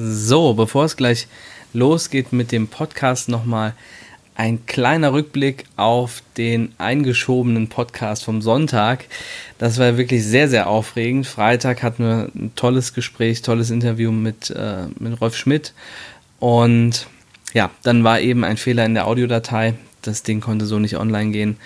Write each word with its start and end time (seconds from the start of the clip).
So, 0.00 0.54
bevor 0.54 0.84
es 0.84 0.96
gleich 0.96 1.26
losgeht 1.72 2.32
mit 2.32 2.52
dem 2.52 2.68
Podcast, 2.68 3.28
nochmal 3.28 3.74
ein 4.36 4.64
kleiner 4.64 5.12
Rückblick 5.12 5.64
auf 5.74 6.22
den 6.36 6.72
eingeschobenen 6.78 7.66
Podcast 7.66 8.22
vom 8.22 8.40
Sonntag. 8.40 9.06
Das 9.58 9.76
war 9.80 9.98
wirklich 9.98 10.24
sehr, 10.24 10.48
sehr 10.48 10.68
aufregend. 10.68 11.26
Freitag 11.26 11.82
hatten 11.82 12.04
wir 12.04 12.30
ein 12.32 12.52
tolles 12.54 12.94
Gespräch, 12.94 13.42
tolles 13.42 13.70
Interview 13.70 14.12
mit, 14.12 14.50
äh, 14.50 14.84
mit 15.00 15.20
Rolf 15.20 15.36
Schmidt. 15.36 15.74
Und 16.38 17.08
ja, 17.52 17.72
dann 17.82 18.04
war 18.04 18.20
eben 18.20 18.44
ein 18.44 18.56
Fehler 18.56 18.86
in 18.86 18.94
der 18.94 19.08
Audiodatei. 19.08 19.74
Das 20.02 20.22
Ding 20.22 20.40
konnte 20.40 20.66
so 20.66 20.78
nicht 20.78 20.96
online 20.96 21.32
gehen. 21.32 21.56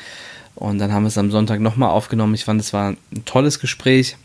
Und 0.54 0.78
dann 0.78 0.90
haben 0.90 1.02
wir 1.02 1.08
es 1.08 1.18
am 1.18 1.30
Sonntag 1.30 1.60
nochmal 1.60 1.90
aufgenommen. 1.90 2.32
Ich 2.32 2.46
fand, 2.46 2.62
es 2.62 2.72
war 2.72 2.92
ein 2.92 3.24
tolles 3.26 3.60
Gespräch 3.60 4.16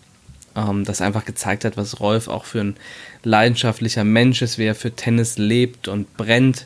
ähm, 0.58 0.84
das 0.84 1.02
einfach 1.02 1.24
gezeigt 1.24 1.64
hat, 1.64 1.78
was 1.78 2.00
Rolf 2.00 2.28
auch 2.28 2.46
für 2.46 2.60
ein 2.60 2.76
leidenschaftlicher 3.24 4.04
Mensch 4.04 4.42
ist, 4.42 4.58
wie 4.58 4.66
er 4.66 4.76
für 4.76 4.92
Tennis 4.92 5.38
lebt 5.38 5.88
und 5.88 6.18
brennt. 6.18 6.66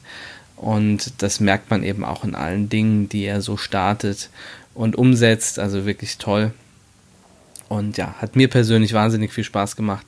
Und 0.55 1.21
das 1.21 1.39
merkt 1.39 1.69
man 1.69 1.83
eben 1.83 2.05
auch 2.05 2.23
in 2.23 2.35
allen 2.35 2.69
Dingen, 2.69 3.09
die 3.09 3.25
er 3.25 3.41
so 3.41 3.57
startet 3.57 4.29
und 4.73 4.95
umsetzt. 4.95 5.59
Also 5.59 5.85
wirklich 5.85 6.17
toll. 6.17 6.53
Und 7.67 7.97
ja, 7.97 8.15
hat 8.19 8.35
mir 8.35 8.47
persönlich 8.47 8.93
wahnsinnig 8.93 9.33
viel 9.33 9.43
Spaß 9.43 9.75
gemacht, 9.75 10.05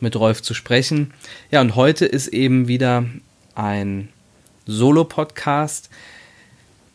mit 0.00 0.16
Rolf 0.16 0.42
zu 0.42 0.54
sprechen. 0.54 1.12
Ja, 1.50 1.60
und 1.60 1.76
heute 1.76 2.04
ist 2.04 2.28
eben 2.28 2.68
wieder 2.68 3.04
ein 3.54 4.08
Solo-Podcast. 4.66 5.88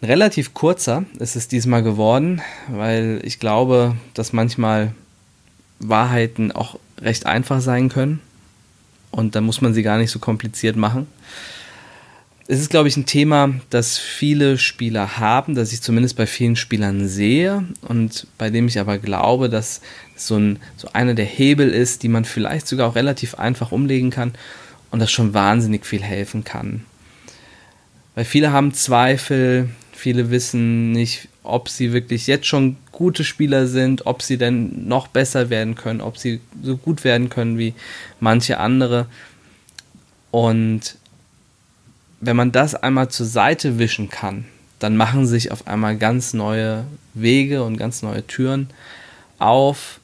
Ein 0.01 0.05
relativ 0.09 0.53
kurzer 0.53 1.05
ist 1.19 1.35
es 1.35 1.47
diesmal 1.47 1.83
geworden, 1.83 2.41
weil 2.67 3.21
ich 3.23 3.39
glaube, 3.39 3.95
dass 4.13 4.33
manchmal 4.33 4.93
Wahrheiten 5.81 6.51
auch 6.51 6.79
recht 7.01 7.25
einfach 7.25 7.61
sein 7.61 7.89
können. 7.89 8.19
Und 9.11 9.35
dann 9.35 9.43
muss 9.43 9.61
man 9.61 9.73
sie 9.73 9.83
gar 9.83 9.97
nicht 9.97 10.11
so 10.11 10.19
kompliziert 10.19 10.75
machen. 10.75 11.07
Es 12.47 12.59
ist, 12.59 12.69
glaube 12.69 12.87
ich, 12.87 12.97
ein 12.97 13.05
Thema, 13.05 13.53
das 13.69 13.97
viele 13.97 14.57
Spieler 14.57 15.17
haben, 15.17 15.55
das 15.55 15.71
ich 15.71 15.81
zumindest 15.81 16.17
bei 16.17 16.25
vielen 16.25 16.55
Spielern 16.55 17.07
sehe 17.07 17.63
und 17.81 18.27
bei 18.37 18.49
dem 18.49 18.67
ich 18.67 18.79
aber 18.79 18.97
glaube, 18.97 19.47
dass 19.47 19.81
so, 20.15 20.37
ein, 20.37 20.59
so 20.75 20.89
einer 20.91 21.13
der 21.13 21.25
Hebel 21.25 21.69
ist, 21.69 22.03
die 22.03 22.09
man 22.09 22.25
vielleicht 22.25 22.67
sogar 22.67 22.89
auch 22.89 22.95
relativ 22.95 23.35
einfach 23.35 23.71
umlegen 23.71 24.09
kann 24.09 24.33
und 24.91 24.99
das 24.99 25.11
schon 25.11 25.33
wahnsinnig 25.33 25.85
viel 25.85 26.01
helfen 26.01 26.43
kann. 26.43 26.85
Weil 28.15 28.25
viele 28.25 28.51
haben 28.51 28.73
Zweifel, 28.73 29.69
viele 29.93 30.29
wissen 30.29 30.91
nicht, 30.91 31.29
ob 31.43 31.69
sie 31.69 31.93
wirklich 31.93 32.27
jetzt 32.27 32.47
schon 32.47 32.75
gute 33.01 33.23
Spieler 33.23 33.65
sind, 33.65 34.05
ob 34.05 34.21
sie 34.21 34.37
denn 34.37 34.87
noch 34.87 35.07
besser 35.07 35.49
werden 35.49 35.73
können, 35.73 36.01
ob 36.01 36.19
sie 36.19 36.39
so 36.61 36.77
gut 36.77 37.03
werden 37.03 37.29
können 37.29 37.57
wie 37.57 37.73
manche 38.19 38.59
andere. 38.59 39.07
Und 40.29 40.97
wenn 42.19 42.35
man 42.35 42.51
das 42.51 42.75
einmal 42.75 43.09
zur 43.09 43.25
Seite 43.25 43.79
wischen 43.79 44.09
kann, 44.09 44.45
dann 44.77 44.97
machen 44.97 45.25
sich 45.25 45.51
auf 45.51 45.65
einmal 45.65 45.97
ganz 45.97 46.33
neue 46.33 46.85
Wege 47.15 47.63
und 47.63 47.77
ganz 47.77 48.03
neue 48.03 48.25
Türen 48.27 48.69
auf. 49.39 49.99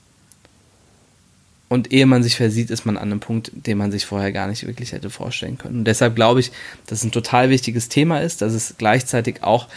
Und 1.70 1.92
ehe 1.94 2.08
man 2.08 2.23
sich 2.23 2.36
versieht, 2.36 2.72
ist 2.72 2.88
man 2.88 2.98
an 2.98 3.12
einem 3.12 3.20
Punkt, 3.20 3.52
den 3.53 3.78
man 3.78 3.92
sich 3.92 4.08
vorher 4.08 4.31
gar 4.31 4.48
nicht 4.48 4.66
wirklich 4.66 4.92
hätte 4.92 5.12
vorstellen 5.12 5.59
können. 5.59 5.80
Und 5.80 5.86
deshalb 5.86 6.16
glaube 6.16 6.40
ich, 6.40 6.52
dass 6.88 7.00
es 7.00 7.03
ein 7.03 7.12
total 7.12 7.52
wichtiges 7.52 7.90
Thema 7.90 8.22
ist, 8.22 8.42
dass 8.42 8.53
es 8.53 8.73
gleichzeitig 8.80 9.44
auch 9.44 9.68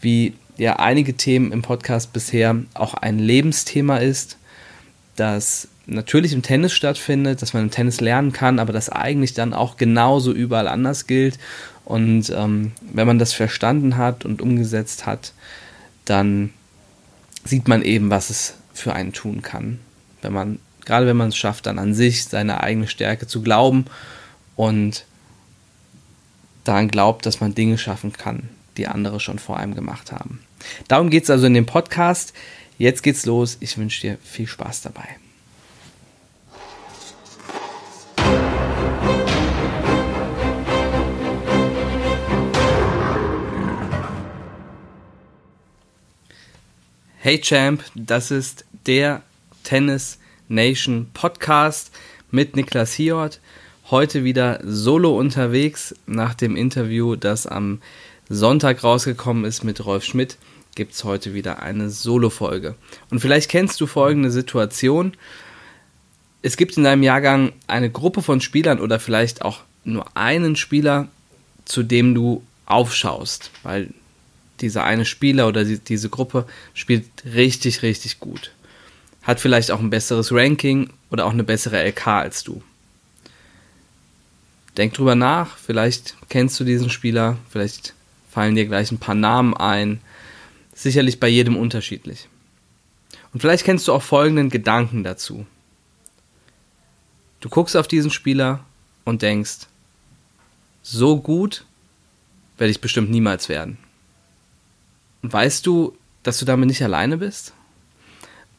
wie 0.00 0.34
ja 0.58 0.76
einige 0.76 1.14
Themen 1.14 1.52
im 1.52 1.62
Podcast 1.62 2.12
bisher 2.12 2.56
auch 2.74 2.94
ein 2.94 3.18
Lebensthema 3.18 3.98
ist, 3.98 4.36
das 5.16 5.68
natürlich 5.86 6.32
im 6.32 6.42
Tennis 6.42 6.72
stattfindet, 6.72 7.40
dass 7.40 7.54
man 7.54 7.64
im 7.64 7.70
Tennis 7.70 8.00
lernen 8.00 8.32
kann, 8.32 8.58
aber 8.58 8.72
das 8.72 8.90
eigentlich 8.90 9.34
dann 9.34 9.54
auch 9.54 9.76
genauso 9.76 10.32
überall 10.32 10.68
anders 10.68 11.06
gilt. 11.06 11.38
Und 11.84 12.30
ähm, 12.30 12.72
wenn 12.92 13.06
man 13.06 13.18
das 13.18 13.32
verstanden 13.32 13.96
hat 13.96 14.24
und 14.24 14.42
umgesetzt 14.42 15.06
hat, 15.06 15.32
dann 16.04 16.52
sieht 17.44 17.68
man 17.68 17.82
eben, 17.82 18.10
was 18.10 18.28
es 18.28 18.54
für 18.74 18.92
einen 18.92 19.12
tun 19.12 19.40
kann. 19.40 19.78
Wenn 20.20 20.32
man, 20.32 20.58
gerade 20.84 21.06
wenn 21.06 21.16
man 21.16 21.28
es 21.28 21.36
schafft, 21.36 21.66
dann 21.66 21.78
an 21.78 21.94
sich 21.94 22.24
seine 22.24 22.62
eigene 22.62 22.86
Stärke 22.86 23.26
zu 23.26 23.42
glauben 23.42 23.86
und 24.56 25.04
daran 26.64 26.88
glaubt, 26.88 27.24
dass 27.24 27.40
man 27.40 27.54
Dinge 27.54 27.78
schaffen 27.78 28.12
kann, 28.12 28.50
die 28.78 28.88
andere 28.88 29.20
schon 29.20 29.38
vor 29.38 29.58
einem 29.58 29.74
gemacht 29.74 30.12
haben. 30.12 30.40
Darum 30.86 31.10
geht 31.10 31.24
es 31.24 31.30
also 31.30 31.46
in 31.46 31.54
dem 31.54 31.66
Podcast. 31.66 32.32
Jetzt 32.78 33.02
geht's 33.02 33.26
los. 33.26 33.56
Ich 33.60 33.76
wünsche 33.76 34.00
dir 34.00 34.18
viel 34.22 34.46
Spaß 34.46 34.82
dabei. 34.82 35.08
Hey 47.20 47.40
Champ, 47.40 47.82
das 47.94 48.30
ist 48.30 48.64
der 48.86 49.22
Tennis 49.64 50.18
Nation 50.48 51.10
Podcast 51.12 51.90
mit 52.30 52.56
Niklas 52.56 52.94
Hiort. 52.94 53.40
Heute 53.90 54.22
wieder 54.22 54.60
solo 54.62 55.18
unterwegs 55.18 55.94
nach 56.06 56.34
dem 56.34 56.56
Interview, 56.56 57.16
das 57.16 57.46
am 57.46 57.80
Sonntag 58.28 58.84
rausgekommen 58.84 59.44
ist 59.44 59.64
mit 59.64 59.84
Rolf 59.84 60.04
Schmidt, 60.04 60.36
gibt 60.74 60.92
es 60.92 61.04
heute 61.04 61.32
wieder 61.32 61.62
eine 61.62 61.88
Solo-Folge. 61.88 62.74
Und 63.10 63.20
vielleicht 63.20 63.50
kennst 63.50 63.80
du 63.80 63.86
folgende 63.86 64.30
Situation. 64.30 65.14
Es 66.42 66.56
gibt 66.56 66.76
in 66.76 66.84
deinem 66.84 67.02
Jahrgang 67.02 67.52
eine 67.66 67.90
Gruppe 67.90 68.22
von 68.22 68.40
Spielern 68.40 68.80
oder 68.80 69.00
vielleicht 69.00 69.42
auch 69.42 69.60
nur 69.84 70.14
einen 70.16 70.56
Spieler, 70.56 71.08
zu 71.64 71.82
dem 71.82 72.14
du 72.14 72.42
aufschaust, 72.66 73.50
weil 73.62 73.88
dieser 74.60 74.84
eine 74.84 75.06
Spieler 75.06 75.48
oder 75.48 75.64
die, 75.64 75.78
diese 75.78 76.10
Gruppe 76.10 76.46
spielt 76.74 77.06
richtig, 77.24 77.82
richtig 77.82 78.20
gut. 78.20 78.52
Hat 79.22 79.40
vielleicht 79.40 79.70
auch 79.70 79.80
ein 79.80 79.90
besseres 79.90 80.32
Ranking 80.32 80.90
oder 81.10 81.26
auch 81.26 81.32
eine 81.32 81.44
bessere 81.44 81.82
LK 81.82 82.06
als 82.06 82.44
du. 82.44 82.62
Denk 84.76 84.94
drüber 84.94 85.14
nach, 85.14 85.56
vielleicht 85.56 86.16
kennst 86.28 86.60
du 86.60 86.64
diesen 86.64 86.90
Spieler, 86.90 87.36
vielleicht 87.50 87.94
fallen 88.30 88.54
dir 88.54 88.66
gleich 88.66 88.90
ein 88.90 88.98
paar 88.98 89.14
Namen 89.14 89.56
ein. 89.56 90.00
Sicherlich 90.74 91.18
bei 91.18 91.28
jedem 91.28 91.56
unterschiedlich. 91.56 92.28
Und 93.32 93.40
vielleicht 93.40 93.64
kennst 93.64 93.88
du 93.88 93.92
auch 93.92 94.02
folgenden 94.02 94.48
Gedanken 94.50 95.02
dazu. 95.02 95.46
Du 97.40 97.48
guckst 97.48 97.76
auf 97.76 97.88
diesen 97.88 98.10
Spieler 98.10 98.64
und 99.04 99.22
denkst, 99.22 99.66
so 100.82 101.20
gut 101.20 101.64
werde 102.56 102.70
ich 102.70 102.80
bestimmt 102.80 103.10
niemals 103.10 103.48
werden. 103.48 103.78
Und 105.22 105.32
weißt 105.32 105.66
du, 105.66 105.96
dass 106.22 106.38
du 106.38 106.44
damit 106.44 106.68
nicht 106.68 106.82
alleine 106.82 107.18
bist? 107.18 107.52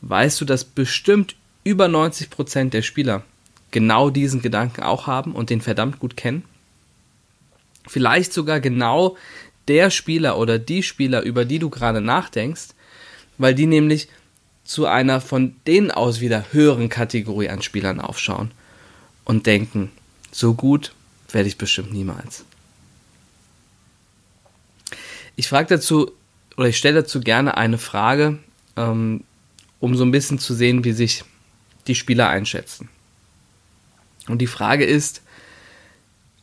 Weißt 0.02 0.40
du, 0.40 0.46
dass 0.46 0.64
bestimmt 0.64 1.36
über 1.64 1.86
90% 1.86 2.70
der 2.70 2.82
Spieler 2.82 3.24
genau 3.72 4.10
diesen 4.10 4.42
Gedanken 4.42 4.84
auch 4.84 5.08
haben 5.08 5.34
und 5.34 5.50
den 5.50 5.62
verdammt 5.62 6.00
gut 6.00 6.16
kennen? 6.16 6.44
Vielleicht 7.88 8.34
sogar 8.34 8.60
genau 8.60 9.18
der 9.70 9.92
Spieler 9.92 10.38
oder 10.38 10.60
die 10.60 10.84
Spieler, 10.84 11.22
über 11.22 11.46
die 11.46 11.60
du 11.60 11.70
gerade 11.70 12.02
nachdenkst, 12.02 12.70
weil 13.38 13.56
die 13.56 13.68
nämlich 13.68 14.10
zu 14.66 14.86
einer 14.86 15.22
von 15.22 15.56
denen 15.66 15.92
aus 15.92 16.20
wieder 16.20 16.46
höheren 16.52 16.90
Kategorie 16.90 17.50
an 17.50 17.62
Spielern 17.62 18.02
aufschauen 18.02 18.52
und 19.24 19.46
denken, 19.46 19.92
so 20.32 20.54
gut 20.54 20.94
werde 21.32 21.48
ich 21.48 21.58
bestimmt 21.58 21.94
niemals. 21.94 22.44
Ich 25.36 25.48
frage 25.48 25.70
dazu 25.70 26.12
oder 26.58 26.68
ich 26.68 26.78
stelle 26.78 27.04
dazu 27.04 27.22
gerne 27.22 27.56
eine 27.56 27.78
Frage, 27.78 28.40
ähm, 28.76 29.24
um 29.80 29.96
so 29.96 30.04
ein 30.04 30.12
bisschen 30.12 30.40
zu 30.40 30.54
sehen, 30.54 30.84
wie 30.84 30.92
sich 30.92 31.24
die 31.88 31.96
Spieler 31.96 32.28
einschätzen. 32.28 32.90
Und 34.28 34.40
die 34.40 34.48
Frage 34.48 34.86
ist, 34.86 35.22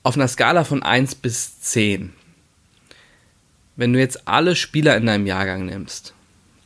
auf 0.03 0.17
einer 0.17 0.29
Skala 0.29 0.65
von 0.65 0.83
1 0.83 1.17
bis 1.17 1.61
10, 1.61 2.13
wenn 3.77 3.93
du 3.93 3.99
jetzt 3.99 4.27
alle 4.27 4.57
Spieler 4.57 4.97
in 4.97 5.07
deinem 5.07 5.27
Jahrgang 5.27 5.67
nimmst, 5.67 6.15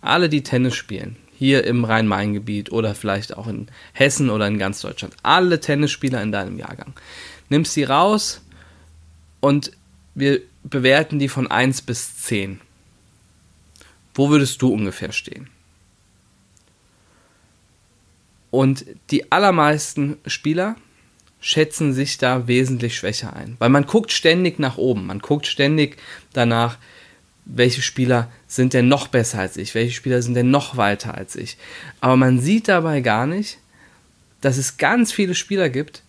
alle, 0.01 0.29
die 0.29 0.43
Tennis 0.43 0.75
spielen, 0.75 1.17
hier 1.37 1.65
im 1.65 1.85
Rhein-Main-Gebiet 1.85 2.73
oder 2.73 2.95
vielleicht 2.95 3.37
auch 3.37 3.47
in 3.47 3.69
Hessen 3.93 4.31
oder 4.31 4.47
in 4.47 4.59
ganz 4.59 4.81
Deutschland, 4.81 5.15
alle 5.23 5.61
Tennisspieler 5.61 6.23
in 6.23 6.33
deinem 6.33 6.59
Jahrgang, 6.59 6.95
nimmst 7.49 7.73
sie 7.73 7.85
raus 7.85 8.43
und 9.41 9.73
wir 10.15 10.41
bewerten 10.63 11.19
die 11.19 11.29
von 11.29 11.51
1 11.51 11.83
bis 11.83 12.17
10. 12.19 12.61
Wo 14.15 14.31
würdest 14.31 14.61
du 14.61 14.73
ungefähr 14.73 15.13
stehen? 15.13 15.49
Und 18.51 18.85
die 19.11 19.31
allermeisten 19.31 20.19
Spieler 20.27 20.77
schätzen 21.41 21.95
sich 21.95 22.19
da 22.19 22.47
wesentlich 22.49 22.97
schwächer 22.97 23.35
ein, 23.35 23.57
weil 23.59 23.71
man 23.71 23.87
guckt 23.87 24.13
ständig 24.13 24.59
nach 24.59 24.77
oben, 24.77 25.07
man 25.07 25.21
guckt 25.21 25.47
ständig 25.47 25.97
danach, 26.33 26.77
welche 27.55 27.83
Spieler 27.83 28.31
sind 28.47 28.75
denn 28.75 28.89
noch 28.89 29.09
besser 29.09 29.41
als 29.41 29.57
ich, 29.57 29.75
welche 29.75 29.93
Spieler 29.93 30.23
sind 30.23 30.35
denn 30.35 30.51
noch 30.51 30.77
weiter 30.77 31.15
als 31.15 31.37
ich. 31.37 31.57
Aber 32.01 32.17
man 32.17 32.41
sieht 32.41 32.69
dabei 32.69 33.01
gar 33.01 33.27
nicht, 33.27 33.59
dass 34.41 34.57
es 34.57 34.77
ganz 34.77 35.13
viele 35.13 35.35
Spieler 35.35 35.69
gibt, 35.69 36.03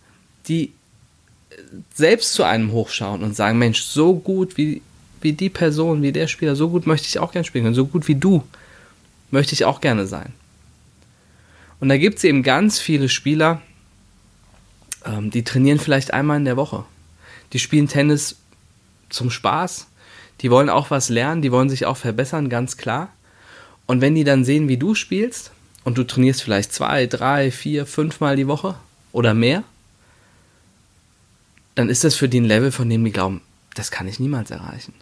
die 0.48 0.72
selbst 1.94 2.32
zu 2.32 2.44
einem 2.44 2.72
hochschauen 2.72 3.22
und 3.22 3.36
sagen, 3.36 3.58
Mensch, 3.58 3.82
so 3.82 4.14
gut 4.14 4.56
wie, 4.56 4.82
wie 5.20 5.32
die 5.32 5.50
Person, 5.50 6.02
wie 6.02 6.12
der 6.12 6.28
Spieler, 6.28 6.56
so 6.56 6.70
gut 6.70 6.86
möchte 6.86 7.08
ich 7.08 7.18
auch 7.18 7.32
gerne 7.32 7.44
spielen 7.44 7.64
können, 7.64 7.74
so 7.74 7.86
gut 7.86 8.08
wie 8.08 8.14
du 8.14 8.42
möchte 9.30 9.54
ich 9.54 9.64
auch 9.64 9.80
gerne 9.80 10.06
sein. 10.06 10.32
Und 11.80 11.88
da 11.88 11.96
gibt 11.96 12.18
es 12.18 12.24
eben 12.24 12.42
ganz 12.42 12.78
viele 12.78 13.08
Spieler, 13.08 13.60
ähm, 15.04 15.30
die 15.30 15.42
trainieren 15.42 15.80
vielleicht 15.80 16.12
einmal 16.12 16.36
in 16.36 16.44
der 16.44 16.56
Woche. 16.56 16.84
Die 17.52 17.58
spielen 17.58 17.88
Tennis 17.88 18.36
zum 19.08 19.30
Spaß. 19.30 19.88
Die 20.42 20.50
wollen 20.50 20.68
auch 20.68 20.90
was 20.90 21.08
lernen, 21.08 21.42
die 21.42 21.52
wollen 21.52 21.70
sich 21.70 21.86
auch 21.86 21.96
verbessern, 21.96 22.48
ganz 22.48 22.76
klar. 22.76 23.08
Und 23.86 24.00
wenn 24.00 24.14
die 24.14 24.24
dann 24.24 24.44
sehen, 24.44 24.68
wie 24.68 24.76
du 24.76 24.94
spielst, 24.94 25.52
und 25.84 25.98
du 25.98 26.04
trainierst 26.04 26.42
vielleicht 26.42 26.72
zwei, 26.72 27.06
drei, 27.06 27.50
vier, 27.50 27.86
fünfmal 27.86 28.36
die 28.36 28.46
Woche 28.46 28.76
oder 29.12 29.34
mehr, 29.34 29.64
dann 31.74 31.88
ist 31.88 32.04
das 32.04 32.14
für 32.14 32.28
die 32.28 32.40
ein 32.40 32.44
Level, 32.44 32.70
von 32.70 32.88
dem 32.88 33.04
die 33.04 33.12
glauben, 33.12 33.40
das 33.74 33.90
kann 33.90 34.06
ich 34.06 34.20
niemals 34.20 34.50
erreichen. 34.50 34.94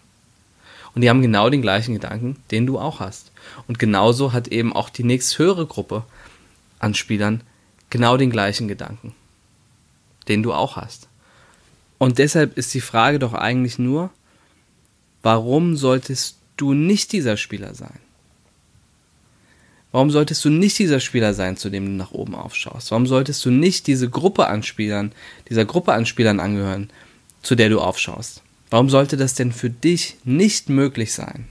Und 0.94 1.02
die 1.02 1.10
haben 1.10 1.22
genau 1.22 1.50
den 1.50 1.62
gleichen 1.62 1.94
Gedanken, 1.94 2.36
den 2.50 2.66
du 2.66 2.78
auch 2.78 3.00
hast. 3.00 3.30
Und 3.68 3.78
genauso 3.78 4.32
hat 4.32 4.48
eben 4.48 4.72
auch 4.72 4.90
die 4.90 5.04
nächst 5.04 5.38
höhere 5.38 5.66
Gruppe 5.66 6.04
an 6.78 6.94
Spielern 6.94 7.42
genau 7.90 8.16
den 8.16 8.30
gleichen 8.30 8.68
Gedanken, 8.68 9.14
den 10.28 10.42
du 10.42 10.52
auch 10.52 10.76
hast. 10.76 11.08
Und 11.98 12.18
deshalb 12.18 12.56
ist 12.56 12.72
die 12.74 12.80
Frage 12.80 13.18
doch 13.18 13.34
eigentlich 13.34 13.78
nur, 13.78 14.10
warum 15.22 15.76
solltest 15.76 16.36
du 16.56 16.74
nicht 16.74 17.12
dieser 17.12 17.36
Spieler 17.36 17.74
sein? 17.74 17.98
Warum 19.92 20.10
solltest 20.10 20.44
du 20.44 20.50
nicht 20.50 20.78
dieser 20.78 21.00
Spieler 21.00 21.34
sein, 21.34 21.56
zu 21.56 21.68
dem 21.68 21.84
du 21.84 21.90
nach 21.92 22.12
oben 22.12 22.34
aufschaust? 22.34 22.92
Warum 22.92 23.06
solltest 23.06 23.44
du 23.44 23.50
nicht 23.50 23.86
diese 23.88 24.08
Gruppe 24.08 24.46
an 24.46 24.62
Spielern, 24.62 25.12
dieser 25.48 25.64
Gruppe 25.64 25.92
an 25.92 26.06
Spielern 26.06 26.38
angehören, 26.38 26.90
zu 27.42 27.56
der 27.56 27.68
du 27.68 27.80
aufschaust? 27.80 28.42
Warum 28.70 28.88
sollte 28.88 29.16
das 29.16 29.34
denn 29.34 29.50
für 29.50 29.70
dich 29.70 30.16
nicht 30.24 30.68
möglich 30.68 31.12
sein? 31.12 31.48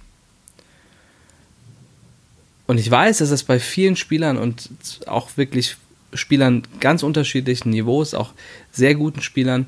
Und 2.66 2.78
ich 2.78 2.90
weiß, 2.90 3.18
dass 3.18 3.32
es 3.32 3.44
bei 3.44 3.60
vielen 3.60 3.98
Spielern 3.98 4.38
und 4.38 4.70
auch 5.08 5.36
wirklich 5.36 5.76
Spielern 6.14 6.64
ganz 6.80 7.04
unterschiedlichen 7.04 7.72
Niveaus, 7.72 8.14
auch 8.14 8.34
sehr 8.72 8.96
guten 8.96 9.22
Spielern, 9.22 9.66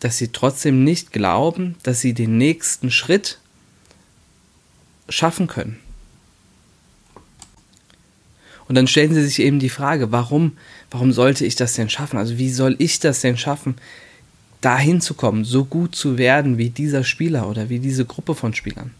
dass 0.00 0.18
sie 0.18 0.28
trotzdem 0.28 0.84
nicht 0.84 1.12
glauben, 1.12 1.76
dass 1.82 2.00
sie 2.00 2.14
den 2.14 2.38
nächsten 2.38 2.90
Schritt 2.90 3.38
schaffen 5.08 5.46
können. 5.46 5.78
Und 8.66 8.76
dann 8.76 8.86
stellen 8.86 9.14
sie 9.14 9.24
sich 9.24 9.40
eben 9.40 9.58
die 9.58 9.68
Frage, 9.68 10.10
warum, 10.10 10.56
warum 10.90 11.12
sollte 11.12 11.44
ich 11.44 11.56
das 11.56 11.74
denn 11.74 11.90
schaffen? 11.90 12.18
Also 12.18 12.38
wie 12.38 12.50
soll 12.50 12.76
ich 12.78 12.98
das 12.98 13.20
denn 13.20 13.36
schaffen, 13.36 13.76
da 14.60 14.78
hinzukommen, 14.78 15.44
so 15.44 15.64
gut 15.64 15.94
zu 15.94 16.16
werden 16.16 16.56
wie 16.56 16.70
dieser 16.70 17.04
Spieler 17.04 17.48
oder 17.48 17.68
wie 17.68 17.78
diese 17.78 18.06
Gruppe 18.06 18.34
von 18.34 18.54
Spielern? 18.54 18.92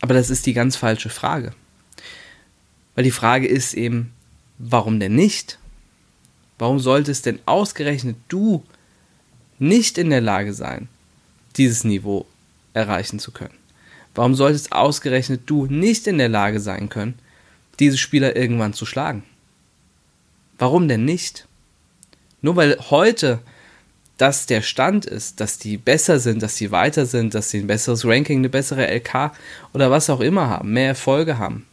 Aber 0.00 0.14
das 0.14 0.30
ist 0.30 0.46
die 0.46 0.52
ganz 0.52 0.76
falsche 0.76 1.10
Frage. 1.10 1.52
Weil 2.94 3.04
die 3.04 3.10
Frage 3.10 3.46
ist 3.46 3.74
eben, 3.74 4.12
warum 4.58 5.00
denn 5.00 5.14
nicht? 5.14 5.58
Warum 6.58 6.78
sollte 6.78 7.10
es 7.10 7.22
denn 7.22 7.40
ausgerechnet 7.46 8.16
du 8.28 8.62
nicht 9.60 9.96
in 9.96 10.10
der 10.10 10.20
Lage 10.20 10.52
sein, 10.52 10.88
dieses 11.56 11.84
Niveau 11.84 12.26
erreichen 12.74 13.20
zu 13.20 13.30
können? 13.30 13.54
Warum 14.16 14.34
sollte 14.34 14.56
es 14.56 14.72
ausgerechnet 14.72 15.42
du 15.46 15.66
nicht 15.66 16.08
in 16.08 16.18
der 16.18 16.28
Lage 16.28 16.58
sein 16.58 16.88
können, 16.88 17.14
diese 17.80 17.98
Spieler 17.98 18.36
irgendwann 18.36 18.74
zu 18.74 18.86
schlagen. 18.86 19.24
Warum 20.58 20.86
denn 20.86 21.04
nicht? 21.04 21.46
Nur 22.42 22.56
weil 22.56 22.78
heute 22.90 23.40
das 24.18 24.44
der 24.44 24.60
Stand 24.60 25.06
ist, 25.06 25.40
dass 25.40 25.58
die 25.58 25.78
besser 25.78 26.20
sind, 26.20 26.42
dass 26.42 26.56
sie 26.56 26.70
weiter 26.70 27.06
sind, 27.06 27.34
dass 27.34 27.50
sie 27.50 27.58
ein 27.58 27.66
besseres 27.66 28.04
Ranking, 28.04 28.38
eine 28.38 28.50
bessere 28.50 28.86
LK 28.86 29.32
oder 29.72 29.90
was 29.90 30.10
auch 30.10 30.20
immer 30.20 30.50
haben, 30.50 30.74
mehr 30.74 30.88
Erfolge 30.88 31.38
haben, 31.38 31.66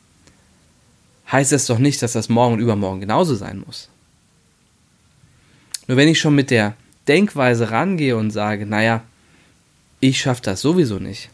heißt 1.29 1.51
das 1.51 1.65
doch 1.65 1.77
nicht, 1.77 2.01
dass 2.01 2.13
das 2.13 2.29
morgen 2.29 2.53
und 2.53 2.59
übermorgen 2.61 3.01
genauso 3.01 3.35
sein 3.35 3.61
muss. 3.65 3.89
Nur 5.87 5.97
wenn 5.97 6.07
ich 6.07 6.19
schon 6.19 6.35
mit 6.35 6.49
der 6.49 6.75
Denkweise 7.07 7.71
rangehe 7.71 8.17
und 8.17 8.31
sage, 8.31 8.65
naja, 8.65 9.03
ich 9.99 10.19
schaffe 10.19 10.41
das 10.41 10.61
sowieso 10.61 10.99
nicht, 10.99 11.29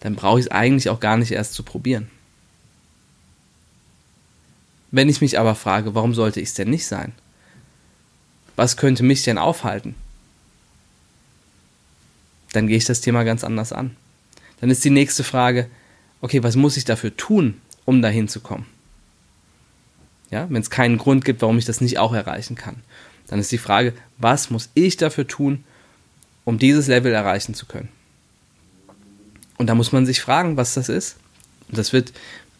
dann 0.00 0.16
brauche 0.16 0.38
ich 0.38 0.46
es 0.46 0.50
eigentlich 0.52 0.88
auch 0.90 1.00
gar 1.00 1.16
nicht 1.16 1.32
erst 1.32 1.54
zu 1.54 1.62
probieren. 1.62 2.10
Wenn 4.90 5.08
ich 5.08 5.20
mich 5.20 5.38
aber 5.38 5.54
frage, 5.54 5.94
warum 5.94 6.14
sollte 6.14 6.40
ich 6.40 6.50
es 6.50 6.54
denn 6.54 6.70
nicht 6.70 6.86
sein? 6.86 7.12
Was 8.56 8.76
könnte 8.76 9.02
mich 9.02 9.24
denn 9.24 9.38
aufhalten? 9.38 9.96
Dann 12.52 12.68
gehe 12.68 12.76
ich 12.76 12.84
das 12.84 13.00
Thema 13.00 13.24
ganz 13.24 13.42
anders 13.42 13.72
an. 13.72 13.96
Dann 14.60 14.70
ist 14.70 14.84
die 14.84 14.90
nächste 14.90 15.24
Frage, 15.24 15.68
okay, 16.20 16.42
was 16.42 16.54
muss 16.54 16.76
ich 16.76 16.84
dafür 16.84 17.16
tun, 17.16 17.60
um 17.84 18.02
dahin 18.02 18.28
zu 18.28 18.40
kommen? 18.40 18.66
Ja, 20.30 20.46
wenn 20.48 20.62
es 20.62 20.70
keinen 20.70 20.98
Grund 20.98 21.24
gibt, 21.24 21.42
warum 21.42 21.58
ich 21.58 21.64
das 21.64 21.80
nicht 21.80 21.98
auch 21.98 22.12
erreichen 22.12 22.54
kann. 22.54 22.76
Dann 23.26 23.38
ist 23.38 23.52
die 23.52 23.58
Frage, 23.58 23.94
was 24.18 24.50
muss 24.50 24.70
ich 24.74 24.96
dafür 24.96 25.26
tun, 25.26 25.64
um 26.44 26.58
dieses 26.58 26.86
Level 26.86 27.12
erreichen 27.12 27.54
zu 27.54 27.66
können? 27.66 27.88
Und 29.56 29.68
da 29.68 29.74
muss 29.74 29.92
man 29.92 30.06
sich 30.06 30.20
fragen, 30.20 30.56
was 30.56 30.74
das 30.74 30.88
ist. 30.88 31.16
Und 31.68 31.78
das 31.78 31.92
wird 31.92 32.12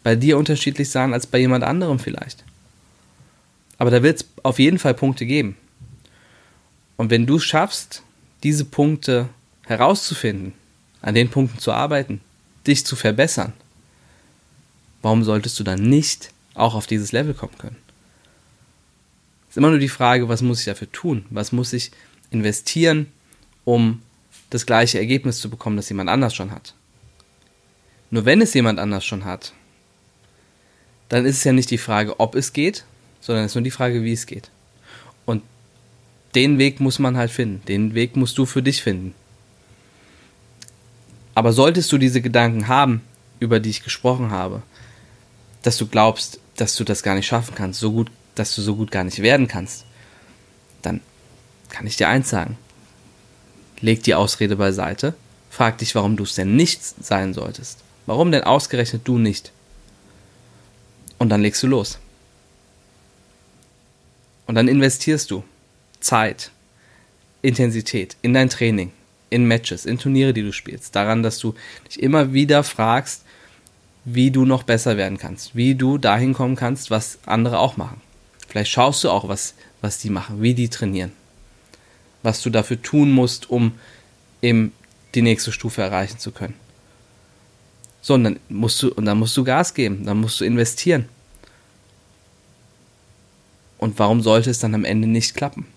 bei 0.03 0.15
dir 0.15 0.37
unterschiedlich 0.37 0.89
sein 0.89 1.13
als 1.13 1.27
bei 1.27 1.39
jemand 1.39 1.63
anderem 1.63 1.99
vielleicht. 1.99 2.43
Aber 3.77 3.91
da 3.91 4.01
wird 4.03 4.21
es 4.21 4.27
auf 4.43 4.59
jeden 4.59 4.79
Fall 4.79 4.93
Punkte 4.93 5.25
geben. 5.25 5.57
Und 6.97 7.09
wenn 7.09 7.25
du 7.25 7.37
es 7.37 7.43
schaffst, 7.43 8.03
diese 8.43 8.65
Punkte 8.65 9.29
herauszufinden, 9.65 10.53
an 11.01 11.15
den 11.15 11.29
Punkten 11.29 11.59
zu 11.59 11.71
arbeiten, 11.71 12.21
dich 12.65 12.85
zu 12.85 12.95
verbessern, 12.95 13.53
warum 15.01 15.23
solltest 15.23 15.59
du 15.59 15.63
dann 15.63 15.89
nicht 15.89 16.31
auch 16.53 16.73
auf 16.73 16.87
dieses 16.87 17.11
Level 17.11 17.33
kommen 17.33 17.57
können? 17.57 17.77
Ist 19.55 19.59
immer 19.59 19.69
nur 19.69 19.79
die 19.79 19.87
Frage, 19.87 20.27
was 20.27 20.41
muss 20.41 20.59
ich 20.59 20.65
dafür 20.65 20.91
tun? 20.91 21.23
Was 21.29 21.53
muss 21.53 21.71
ich 21.71 21.91
investieren, 22.29 23.07
um 23.63 24.01
das 24.49 24.65
gleiche 24.65 24.99
Ergebnis 24.99 25.39
zu 25.39 25.49
bekommen, 25.49 25.77
das 25.77 25.87
jemand 25.87 26.09
anders 26.09 26.35
schon 26.35 26.51
hat? 26.51 26.73
Nur 28.11 28.25
wenn 28.25 28.41
es 28.41 28.53
jemand 28.53 28.79
anders 28.79 29.05
schon 29.05 29.23
hat, 29.23 29.53
dann 31.07 31.25
ist 31.25 31.37
es 31.37 31.45
ja 31.45 31.53
nicht 31.53 31.71
die 31.71 31.77
Frage, 31.77 32.19
ob 32.19 32.35
es 32.35 32.51
geht, 32.51 32.83
sondern 33.21 33.45
es 33.45 33.53
ist 33.53 33.55
nur 33.55 33.63
die 33.63 33.71
Frage, 33.71 34.03
wie 34.03 34.11
es 34.11 34.25
geht. 34.25 34.51
Und 35.25 35.41
den 36.35 36.57
Weg 36.57 36.81
muss 36.81 36.99
man 36.99 37.15
halt 37.15 37.31
finden. 37.31 37.63
Den 37.65 37.93
Weg 37.93 38.17
musst 38.17 38.37
du 38.37 38.45
für 38.45 38.61
dich 38.61 38.83
finden. 38.83 39.15
Aber 41.33 41.53
solltest 41.53 41.89
du 41.93 41.97
diese 41.97 42.21
Gedanken 42.21 42.67
haben, 42.67 43.03
über 43.39 43.61
die 43.61 43.69
ich 43.69 43.85
gesprochen 43.85 44.31
habe, 44.31 44.63
dass 45.63 45.77
du 45.77 45.87
glaubst, 45.87 46.41
dass 46.57 46.75
du 46.75 46.83
das 46.83 47.03
gar 47.03 47.15
nicht 47.15 47.27
schaffen 47.27 47.55
kannst, 47.55 47.79
so 47.79 47.93
gut, 47.93 48.11
dass 48.35 48.55
du 48.55 48.61
so 48.61 48.75
gut 48.75 48.91
gar 48.91 49.03
nicht 49.03 49.21
werden 49.21 49.47
kannst, 49.47 49.85
dann 50.81 51.01
kann 51.69 51.87
ich 51.87 51.97
dir 51.97 52.07
eins 52.07 52.29
sagen. 52.29 52.57
Leg 53.81 54.03
die 54.03 54.15
Ausrede 54.15 54.55
beiseite, 54.55 55.15
frag 55.49 55.77
dich, 55.77 55.95
warum 55.95 56.15
du 56.15 56.23
es 56.23 56.35
denn 56.35 56.55
nicht 56.55 56.81
sein 56.83 57.33
solltest. 57.33 57.79
Warum 58.05 58.31
denn 58.31 58.43
ausgerechnet 58.43 59.01
du 59.05 59.17
nicht? 59.17 59.51
Und 61.17 61.29
dann 61.29 61.41
legst 61.41 61.63
du 61.63 61.67
los. 61.67 61.97
Und 64.47 64.55
dann 64.55 64.67
investierst 64.67 65.31
du 65.31 65.43
Zeit, 65.99 66.51
Intensität 67.41 68.15
in 68.21 68.33
dein 68.33 68.49
Training, 68.49 68.91
in 69.29 69.45
Matches, 69.45 69.85
in 69.85 69.97
Turniere, 69.97 70.33
die 70.33 70.43
du 70.43 70.53
spielst, 70.53 70.95
daran, 70.95 71.23
dass 71.23 71.39
du 71.39 71.55
dich 71.87 72.01
immer 72.01 72.33
wieder 72.33 72.63
fragst, 72.63 73.23
wie 74.03 74.29
du 74.29 74.45
noch 74.45 74.63
besser 74.63 74.97
werden 74.97 75.17
kannst, 75.17 75.55
wie 75.55 75.73
du 75.75 75.97
dahin 75.97 76.33
kommen 76.33 76.55
kannst, 76.55 76.91
was 76.91 77.17
andere 77.25 77.57
auch 77.57 77.75
machen. 77.75 78.01
Vielleicht 78.55 78.71
schaust 78.71 79.03
du 79.03 79.09
auch, 79.09 79.27
was, 79.27 79.53
was 79.81 79.97
die 79.97 80.09
machen, 80.09 80.41
wie 80.41 80.53
die 80.53 80.69
trainieren, 80.69 81.11
was 82.23 82.41
du 82.41 82.49
dafür 82.49 82.81
tun 82.81 83.11
musst, 83.11 83.49
um 83.49 83.77
eben 84.41 84.71
die 85.13 85.21
nächste 85.21 85.51
Stufe 85.51 85.81
erreichen 85.81 86.19
zu 86.19 86.31
können. 86.31 86.53
So, 88.01 88.13
und 88.13 88.23
dann 88.23 88.39
musst 88.47 88.81
du, 88.81 88.93
und 88.93 89.03
dann 89.03 89.19
musst 89.19 89.35
du 89.35 89.43
Gas 89.43 89.73
geben, 89.73 90.05
dann 90.05 90.21
musst 90.21 90.39
du 90.39 90.45
investieren. 90.45 91.09
Und 93.77 93.99
warum 93.99 94.21
sollte 94.21 94.51
es 94.51 94.59
dann 94.59 94.73
am 94.73 94.85
Ende 94.85 95.09
nicht 95.09 95.35
klappen? 95.35 95.67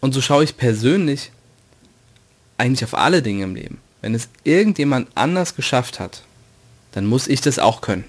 Und 0.00 0.14
so 0.14 0.22
schaue 0.22 0.44
ich 0.44 0.56
persönlich 0.56 1.32
eigentlich 2.56 2.84
auf 2.84 2.94
alle 2.94 3.20
Dinge 3.20 3.44
im 3.44 3.54
Leben. 3.54 3.78
Wenn 4.00 4.14
es 4.14 4.30
irgendjemand 4.44 5.10
anders 5.14 5.54
geschafft 5.54 6.00
hat, 6.00 6.22
dann 6.92 7.04
muss 7.04 7.28
ich 7.28 7.42
das 7.42 7.58
auch 7.58 7.82
können. 7.82 8.06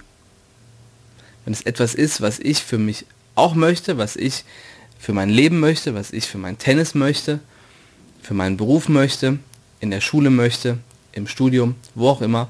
Wenn 1.45 1.53
es 1.53 1.61
etwas 1.61 1.95
ist, 1.95 2.21
was 2.21 2.39
ich 2.39 2.59
für 2.59 2.77
mich 2.77 3.05
auch 3.35 3.55
möchte, 3.55 3.97
was 3.97 4.15
ich 4.15 4.43
für 4.99 5.13
mein 5.13 5.29
Leben 5.29 5.59
möchte, 5.59 5.95
was 5.95 6.11
ich 6.11 6.27
für 6.27 6.37
mein 6.37 6.57
Tennis 6.57 6.93
möchte, 6.93 7.39
für 8.21 8.33
meinen 8.33 8.57
Beruf 8.57 8.87
möchte, 8.87 9.39
in 9.79 9.89
der 9.89 10.01
Schule 10.01 10.29
möchte, 10.29 10.77
im 11.11 11.27
Studium, 11.27 11.75
wo 11.95 12.09
auch 12.09 12.21
immer. 12.21 12.49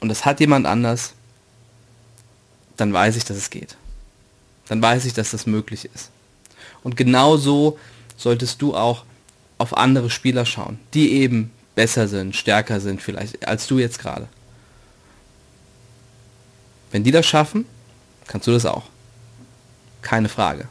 Und 0.00 0.08
das 0.08 0.24
hat 0.24 0.40
jemand 0.40 0.66
anders, 0.66 1.14
dann 2.76 2.92
weiß 2.92 3.16
ich, 3.16 3.24
dass 3.24 3.36
es 3.36 3.50
geht. 3.50 3.76
Dann 4.68 4.82
weiß 4.82 5.04
ich, 5.04 5.14
dass 5.14 5.30
das 5.30 5.46
möglich 5.46 5.88
ist. 5.94 6.10
Und 6.82 6.96
genauso 6.96 7.78
solltest 8.16 8.60
du 8.60 8.74
auch 8.74 9.04
auf 9.58 9.76
andere 9.76 10.10
Spieler 10.10 10.44
schauen, 10.44 10.78
die 10.92 11.12
eben 11.12 11.50
besser 11.74 12.08
sind, 12.08 12.34
stärker 12.34 12.80
sind 12.80 13.00
vielleicht 13.00 13.46
als 13.46 13.66
du 13.66 13.78
jetzt 13.78 13.98
gerade. 13.98 14.28
Wenn 16.96 17.04
die 17.04 17.10
das 17.10 17.26
schaffen, 17.26 17.66
kannst 18.26 18.46
du 18.46 18.52
das 18.52 18.64
auch. 18.64 18.84
Keine 20.00 20.30
Frage. 20.30 20.66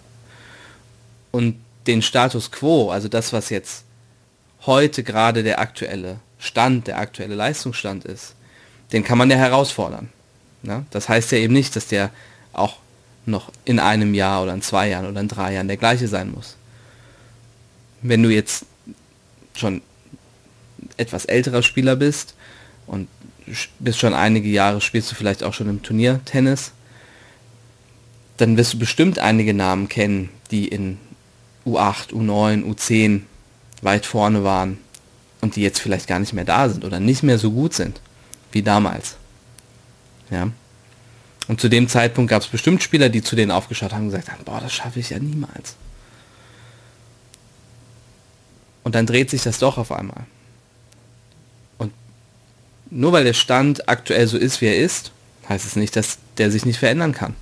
Und 1.29 1.62
den 1.86 2.01
Status 2.01 2.50
quo, 2.50 2.89
also 2.89 3.08
das, 3.08 3.32
was 3.32 3.51
jetzt 3.51 3.84
heute 4.65 5.03
gerade 5.03 5.44
der 5.44 5.60
aktuelle 5.60 6.17
Stand, 6.39 6.88
der 6.88 6.98
aktuelle 6.98 7.36
Leistungsstand 7.36 8.05
ist, 8.05 8.34
den 8.91 9.03
kann 9.03 9.20
man 9.20 9.29
ja 9.29 9.38
herausfordern. 9.38 10.10
Ne? 10.63 10.88
Das 10.89 11.10
heißt 11.10 11.32
ja 11.32 11.38
eben 11.38 11.53
nicht, 11.53 11.75
dass 11.75 11.86
der 11.86 12.10
auch 12.53 12.77
noch 13.27 13.51
in 13.63 13.79
einem 13.79 14.15
Jahr 14.15 14.41
oder 14.41 14.55
in 14.55 14.63
zwei 14.63 14.89
Jahren 14.89 15.05
oder 15.05 15.22
in 15.22 15.27
drei 15.27 15.53
Jahren 15.53 15.67
der 15.67 15.77
gleiche 15.77 16.08
sein 16.08 16.32
muss. 16.32 16.58
Wenn 18.01 18.24
du 18.24 18.29
jetzt 18.29 18.65
schon 19.53 19.84
etwas 20.98 21.25
älterer 21.25 21.62
Spieler 21.62 21.96
bist 21.96 22.34
und 22.88 23.10
bist 23.80 24.00
schon 24.00 24.14
einige 24.14 24.50
Jahre, 24.50 24.82
spielst 24.82 25.12
du 25.12 25.16
vielleicht 25.16 25.44
auch 25.44 25.54
schon 25.54 25.70
im 25.70 25.84
Turnier 25.84 26.20
Tennis, 26.25 26.72
dann 28.38 28.58
wirst 28.58 28.74
du 28.74 28.80
bestimmt 28.80 29.20
einige 29.20 29.54
Namen 29.54 29.88
kennen, 29.88 30.30
die 30.52 30.68
in 30.68 30.98
U8, 31.66 32.12
U9, 32.12 32.64
U10 32.64 33.22
weit 33.82 34.06
vorne 34.06 34.44
waren 34.44 34.78
und 35.42 35.56
die 35.56 35.62
jetzt 35.62 35.80
vielleicht 35.80 36.08
gar 36.08 36.20
nicht 36.20 36.34
mehr 36.34 36.46
da 36.46 36.70
sind 36.70 36.86
oder 36.86 37.00
nicht 37.00 37.24
mehr 37.24 37.38
so 37.38 37.52
gut 37.52 37.74
sind 37.74 38.02
wie 38.52 38.64
damals. 38.64 39.16
Ja. 40.32 40.50
Und 41.48 41.62
zu 41.62 41.70
dem 41.70 41.88
Zeitpunkt 41.88 42.30
gab 42.30 42.42
es 42.42 42.48
bestimmt 42.48 42.82
Spieler, 42.82 43.10
die 43.10 43.22
zu 43.22 43.36
denen 43.36 43.52
aufgeschaut 43.52 43.94
haben 43.94 44.06
und 44.06 44.12
gesagt 44.12 44.32
haben, 44.32 44.44
boah, 44.46 44.60
das 44.60 44.74
schaffe 44.74 45.00
ich 45.00 45.12
ja 45.12 45.20
niemals. 45.20 45.75
Und 48.84 48.96
dann 48.96 49.06
dreht 49.06 49.30
sich 49.30 49.44
das 49.44 49.60
doch 49.60 49.78
auf 49.78 49.92
einmal. 49.92 50.25
Nur 52.98 53.12
weil 53.12 53.25
der 53.25 53.34
Stand 53.34 53.90
aktuell 53.90 54.25
so 54.25 54.38
ist, 54.38 54.62
wie 54.62 54.68
er 54.68 54.78
ist, 54.78 55.12
heißt 55.50 55.66
es 55.66 55.75
nicht, 55.75 55.98
dass 55.98 56.18
der 56.38 56.50
sich 56.50 56.66
nicht 56.66 56.80
verändern 56.80 57.12
kann. 57.12 57.36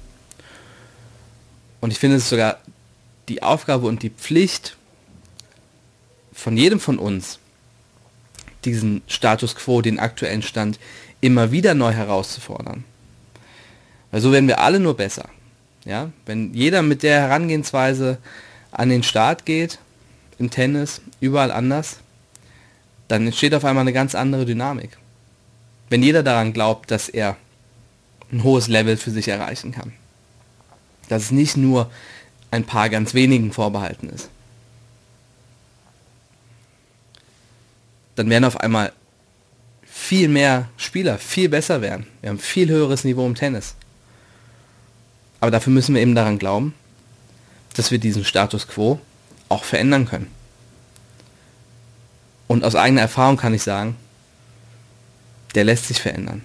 Und 1.80 1.92
ich 1.92 2.00
finde 2.00 2.18
es 2.18 2.28
sogar 2.28 2.58
die 3.30 3.44
Aufgabe 3.44 3.86
und 3.86 4.02
die 4.02 4.10
Pflicht 4.10 4.78
von 6.34 6.58
jedem 6.58 6.80
von 6.80 6.98
uns, 6.98 7.38
diesen 8.66 9.04
Status 9.06 9.54
quo, 9.54 9.84
den 9.84 10.00
aktuellen 10.00 10.42
Stand, 10.42 10.80
immer 11.22 11.52
wieder 11.52 11.76
neu 11.76 11.92
herauszufordern. 11.92 12.84
Weil 14.10 14.22
so 14.22 14.32
werden 14.32 14.48
wir 14.48 14.60
alle 14.60 14.80
nur 14.80 14.98
besser. 14.98 15.30
Ja? 15.86 16.12
Wenn 16.26 16.52
jeder 16.56 16.82
mit 16.82 17.04
der 17.04 17.22
Herangehensweise 17.22 18.18
an 18.72 18.90
den 18.90 19.04
Start 19.04 19.46
geht, 19.46 19.78
im 20.40 20.50
Tennis, 20.50 21.00
überall 21.20 21.52
anders, 21.52 21.98
dann 23.08 23.28
entsteht 23.28 23.54
auf 23.54 23.66
einmal 23.66 23.84
eine 23.84 23.94
ganz 23.94 24.16
andere 24.16 24.48
Dynamik. 24.48 24.98
Wenn 25.94 26.02
jeder 26.02 26.24
daran 26.24 26.54
glaubt, 26.54 26.90
dass 26.90 27.08
er 27.08 27.38
ein 28.32 28.42
hohes 28.42 28.68
Level 28.68 28.98
für 28.98 29.12
sich 29.12 29.28
erreichen 29.28 29.72
kann. 29.72 29.94
Dass 31.08 31.26
es 31.26 31.30
nicht 31.32 31.56
nur 31.56 31.92
ein 32.50 32.64
paar 32.64 32.90
ganz 32.90 33.14
wenigen 33.14 33.52
vorbehalten 33.52 34.10
ist. 34.10 34.28
Dann 38.16 38.28
werden 38.32 38.46
auf 38.46 38.60
einmal 38.60 38.92
viel 39.84 40.30
mehr 40.30 40.68
Spieler 40.78 41.20
viel 41.20 41.48
besser 41.48 41.82
werden. 41.82 42.08
Wir 42.22 42.32
haben 42.32 42.40
viel 42.40 42.70
höheres 42.70 43.04
Niveau 43.04 43.28
im 43.28 43.36
Tennis. 43.36 43.76
Aber 45.42 45.52
dafür 45.52 45.74
müssen 45.74 45.94
wir 45.94 46.02
eben 46.02 46.16
daran 46.16 46.40
glauben, 46.40 46.74
dass 47.76 47.92
wir 47.92 48.00
diesen 48.00 48.26
Status 48.26 48.68
quo 48.68 49.00
auch 49.48 49.64
verändern 49.64 50.08
können. 50.08 50.32
Und 52.48 52.64
aus 52.64 52.74
eigener 52.74 53.02
Erfahrung 53.02 53.38
kann 53.38 53.54
ich 53.54 53.62
sagen, 53.62 53.96
der 55.56 55.64
lässt 55.64 55.88
sich 55.88 56.02
verändern. 56.02 56.44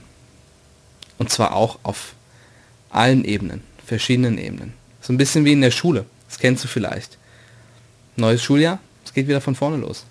Und 1.19 1.31
zwar 1.31 1.55
auch 1.55 1.79
auf 1.83 2.15
allen 2.91 3.25
Ebenen, 3.25 3.63
verschiedenen 3.85 4.39
Ebenen. 4.39 4.75
So 5.01 5.13
ein 5.13 5.17
bisschen 5.17 5.45
wie 5.45 5.53
in 5.53 5.61
der 5.61 5.71
Schule. 5.71 6.05
Das 6.29 6.39
kennst 6.39 6.65
du 6.65 6.69
vielleicht. 6.69 7.19
Neues 8.17 8.43
Schuljahr, 8.43 8.79
es 9.05 9.13
geht 9.13 9.29
wieder 9.29 9.41
von 9.41 9.55
vorne 9.55 9.79
los. 9.79 10.05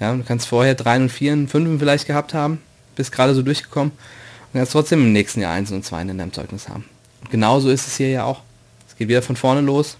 Ja, 0.00 0.14
du 0.14 0.22
kannst 0.22 0.46
vorher 0.46 0.74
drei 0.74 0.96
und 0.96 1.10
vier 1.10 1.32
und 1.32 1.48
fünf 1.48 1.78
vielleicht 1.78 2.06
gehabt 2.06 2.34
haben, 2.34 2.60
bist 2.94 3.12
gerade 3.12 3.34
so 3.34 3.42
durchgekommen 3.42 3.92
und 3.92 4.58
kannst 4.58 4.72
trotzdem 4.72 5.00
im 5.00 5.12
nächsten 5.12 5.40
Jahr 5.40 5.52
eins 5.52 5.70
und 5.70 5.84
zwei 5.84 6.02
in 6.02 6.18
deinem 6.18 6.32
Zeugnis 6.32 6.68
haben. 6.68 6.84
Und 7.20 7.30
genauso 7.30 7.70
ist 7.70 7.86
es 7.86 7.96
hier 7.96 8.10
ja 8.10 8.24
auch. 8.24 8.42
Es 8.88 8.96
geht 8.96 9.08
wieder 9.08 9.22
von 9.22 9.36
vorne 9.36 9.60
los 9.60 9.96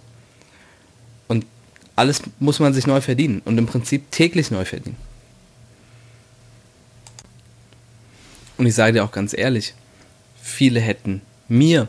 und 1.26 1.46
alles 1.96 2.22
muss 2.38 2.60
man 2.60 2.74
sich 2.74 2.86
neu 2.86 3.00
verdienen 3.00 3.42
und 3.44 3.58
im 3.58 3.66
Prinzip 3.66 4.10
täglich 4.10 4.50
neu 4.50 4.64
verdienen. 4.64 4.96
Und 8.58 8.66
ich 8.66 8.74
sage 8.74 8.94
dir 8.94 9.04
auch 9.04 9.12
ganz 9.12 9.36
ehrlich, 9.36 9.74
viele 10.42 10.80
hätten 10.80 11.22
mir 11.48 11.88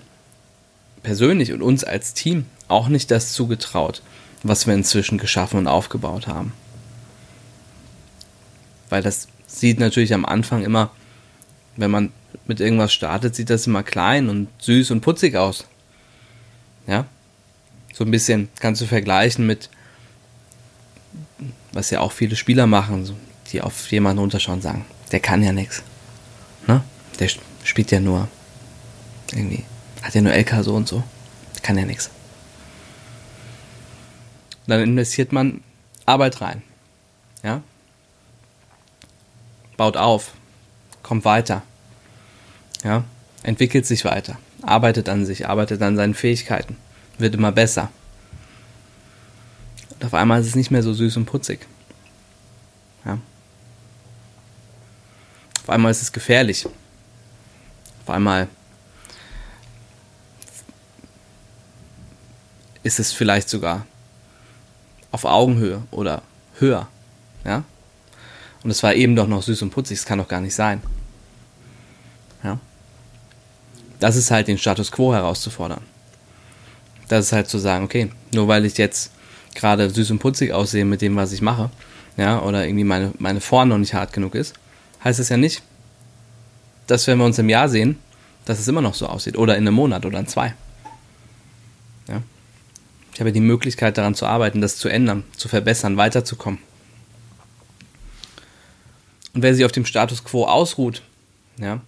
persönlich 1.04 1.52
und 1.52 1.62
uns 1.62 1.84
als 1.84 2.14
Team 2.14 2.46
auch 2.68 2.88
nicht 2.88 3.12
das 3.12 3.34
zugetraut, 3.34 4.02
was 4.44 4.68
wir 4.68 4.74
inzwischen 4.74 5.18
geschaffen 5.18 5.60
und 5.60 5.68
aufgebaut 5.68 6.28
haben. 6.28 6.54
Weil 8.90 9.02
das 9.02 9.28
sieht 9.48 9.80
natürlich 9.80 10.14
am 10.14 10.26
Anfang 10.26 10.64
immer, 10.64 10.92
wenn 11.76 11.92
man 11.92 12.12
mit 12.46 12.60
irgendwas 12.60 12.94
startet, 12.94 13.36
sieht 13.36 13.50
das 13.50 13.68
immer 13.68 13.84
klein 13.84 14.30
und 14.30 14.48
süß 14.60 14.92
und 14.92 15.02
putzig 15.02 15.36
aus. 15.36 15.66
Ja? 16.88 17.06
So 17.94 18.04
ein 18.04 18.12
bisschen 18.12 18.50
kannst 18.60 18.82
du 18.82 18.86
vergleichen 18.86 19.48
mit, 19.48 19.70
was 21.72 21.90
ja 21.90 22.02
auch 22.02 22.12
viele 22.12 22.36
Spieler 22.36 22.68
machen, 22.68 23.10
die 23.52 23.62
auf 23.62 23.92
jemanden 23.92 24.20
runterschauen 24.20 24.58
und 24.58 24.62
sagen, 24.62 24.86
der 25.12 25.20
kann 25.20 25.44
ja 25.44 25.52
nichts. 25.52 25.84
Ne? 26.68 26.84
Der 27.20 27.30
spielt 27.64 27.92
ja 27.92 28.00
nur 28.00 28.28
irgendwie, 29.32 29.64
hat 30.02 30.16
ja 30.16 30.22
nur 30.22 30.34
LK 30.34 30.64
so 30.64 30.76
und 30.76 30.88
so, 30.88 31.04
kann 31.62 31.78
ja 31.78 31.86
nichts. 31.86 32.10
Dann 34.68 34.82
investiert 34.82 35.32
man 35.32 35.62
Arbeit 36.06 36.42
rein. 36.42 36.62
Ja? 37.44 37.62
Baut 39.78 39.98
auf, 39.98 40.34
kommt 41.04 41.26
weiter. 41.26 41.64
Ja? 42.84 43.04
Entwickelt 43.44 43.86
sich 43.86 44.06
weiter, 44.06 44.38
arbeitet 44.62 45.10
an 45.10 45.26
sich, 45.26 45.48
arbeitet 45.48 45.82
an 45.82 45.96
seinen 45.96 46.14
Fähigkeiten, 46.14 46.76
wird 47.18 47.36
immer 47.36 47.52
besser. 47.52 47.90
Und 49.92 50.06
auf 50.06 50.14
einmal 50.14 50.42
ist 50.42 50.48
es 50.48 50.56
nicht 50.56 50.72
mehr 50.72 50.84
so 50.84 50.94
süß 50.94 51.18
und 51.18 51.26
putzig. 51.26 51.66
Auf 55.70 55.76
einmal 55.76 55.92
ist 55.92 56.02
es 56.02 56.12
gefährlich. 56.12 56.66
Auf 58.02 58.10
einmal 58.10 58.48
ist 62.82 63.00
es 63.00 63.14
vielleicht 63.14 63.50
sogar 63.50 63.86
auf 65.12 65.26
Augenhöhe 65.26 65.84
oder 65.92 66.24
höher. 66.58 66.88
Ja? 67.46 67.66
Und 68.64 68.72
es 68.72 68.82
war 68.82 68.96
eben 68.96 69.16
doch 69.16 69.28
noch 69.28 69.44
süß 69.44 69.62
und 69.62 69.70
putzig, 69.70 70.00
es 70.00 70.06
kann 70.08 70.18
doch 70.18 70.28
gar 70.28 70.42
nicht 70.42 70.56
sein. 70.56 70.82
Ja? 72.44 72.58
Das 74.00 74.16
ist 74.16 74.32
halt 74.32 74.48
den 74.48 74.58
Status 74.58 74.92
quo 74.92 75.14
herauszufordern. 75.14 75.84
Das 77.10 77.28
ist 77.28 77.32
halt 77.32 77.48
zu 77.48 77.60
sagen, 77.60 77.86
okay, 77.86 78.12
nur 78.34 78.48
weil 78.48 78.66
ich 78.66 78.76
jetzt 78.80 79.12
gerade 79.54 79.88
süß 79.88 80.10
und 80.10 80.18
putzig 80.18 80.52
aussehe 80.52 80.84
mit 80.84 81.04
dem, 81.04 81.16
was 81.16 81.32
ich 81.32 81.44
mache, 81.44 81.70
ja, 82.18 82.42
oder 82.42 82.66
irgendwie 82.66 82.86
meine, 82.86 83.14
meine 83.20 83.40
Form 83.40 83.70
noch 83.70 83.78
nicht 83.78 83.94
hart 83.94 84.14
genug 84.14 84.34
ist, 84.34 84.56
heißt 85.04 85.20
es 85.20 85.30
ja 85.30 85.38
nicht, 85.38 85.64
dass 86.88 87.08
wenn 87.08 87.18
wir 87.18 87.26
uns 87.26 87.40
im 87.40 87.50
Jahr 87.50 87.70
sehen, 87.70 87.98
dass 88.46 88.60
es 88.60 88.68
immer 88.68 88.82
noch 88.82 88.96
so 88.96 89.08
aussieht. 89.08 89.38
Oder 89.38 89.56
in 89.56 89.68
einem 89.68 89.76
Monat 89.76 90.06
oder 90.06 90.20
in 90.20 90.28
zwei. 90.28 90.56
Ja. 92.08 92.22
Ich 93.14 93.20
habe 93.20 93.32
die 93.32 93.42
Möglichkeit 93.42 93.98
daran 93.98 94.16
zu 94.16 94.26
arbeiten, 94.26 94.62
das 94.62 94.78
zu 94.78 94.90
ändern, 94.90 95.24
zu 95.36 95.48
verbessern, 95.48 95.98
weiterzukommen. 95.98 96.60
Und 99.34 99.44
wer 99.44 99.54
sich 99.54 99.66
auf 99.66 99.72
dem 99.72 99.86
Status 99.86 100.24
quo 100.24 100.46
ausruht, 100.46 101.04
ja, 101.58 101.82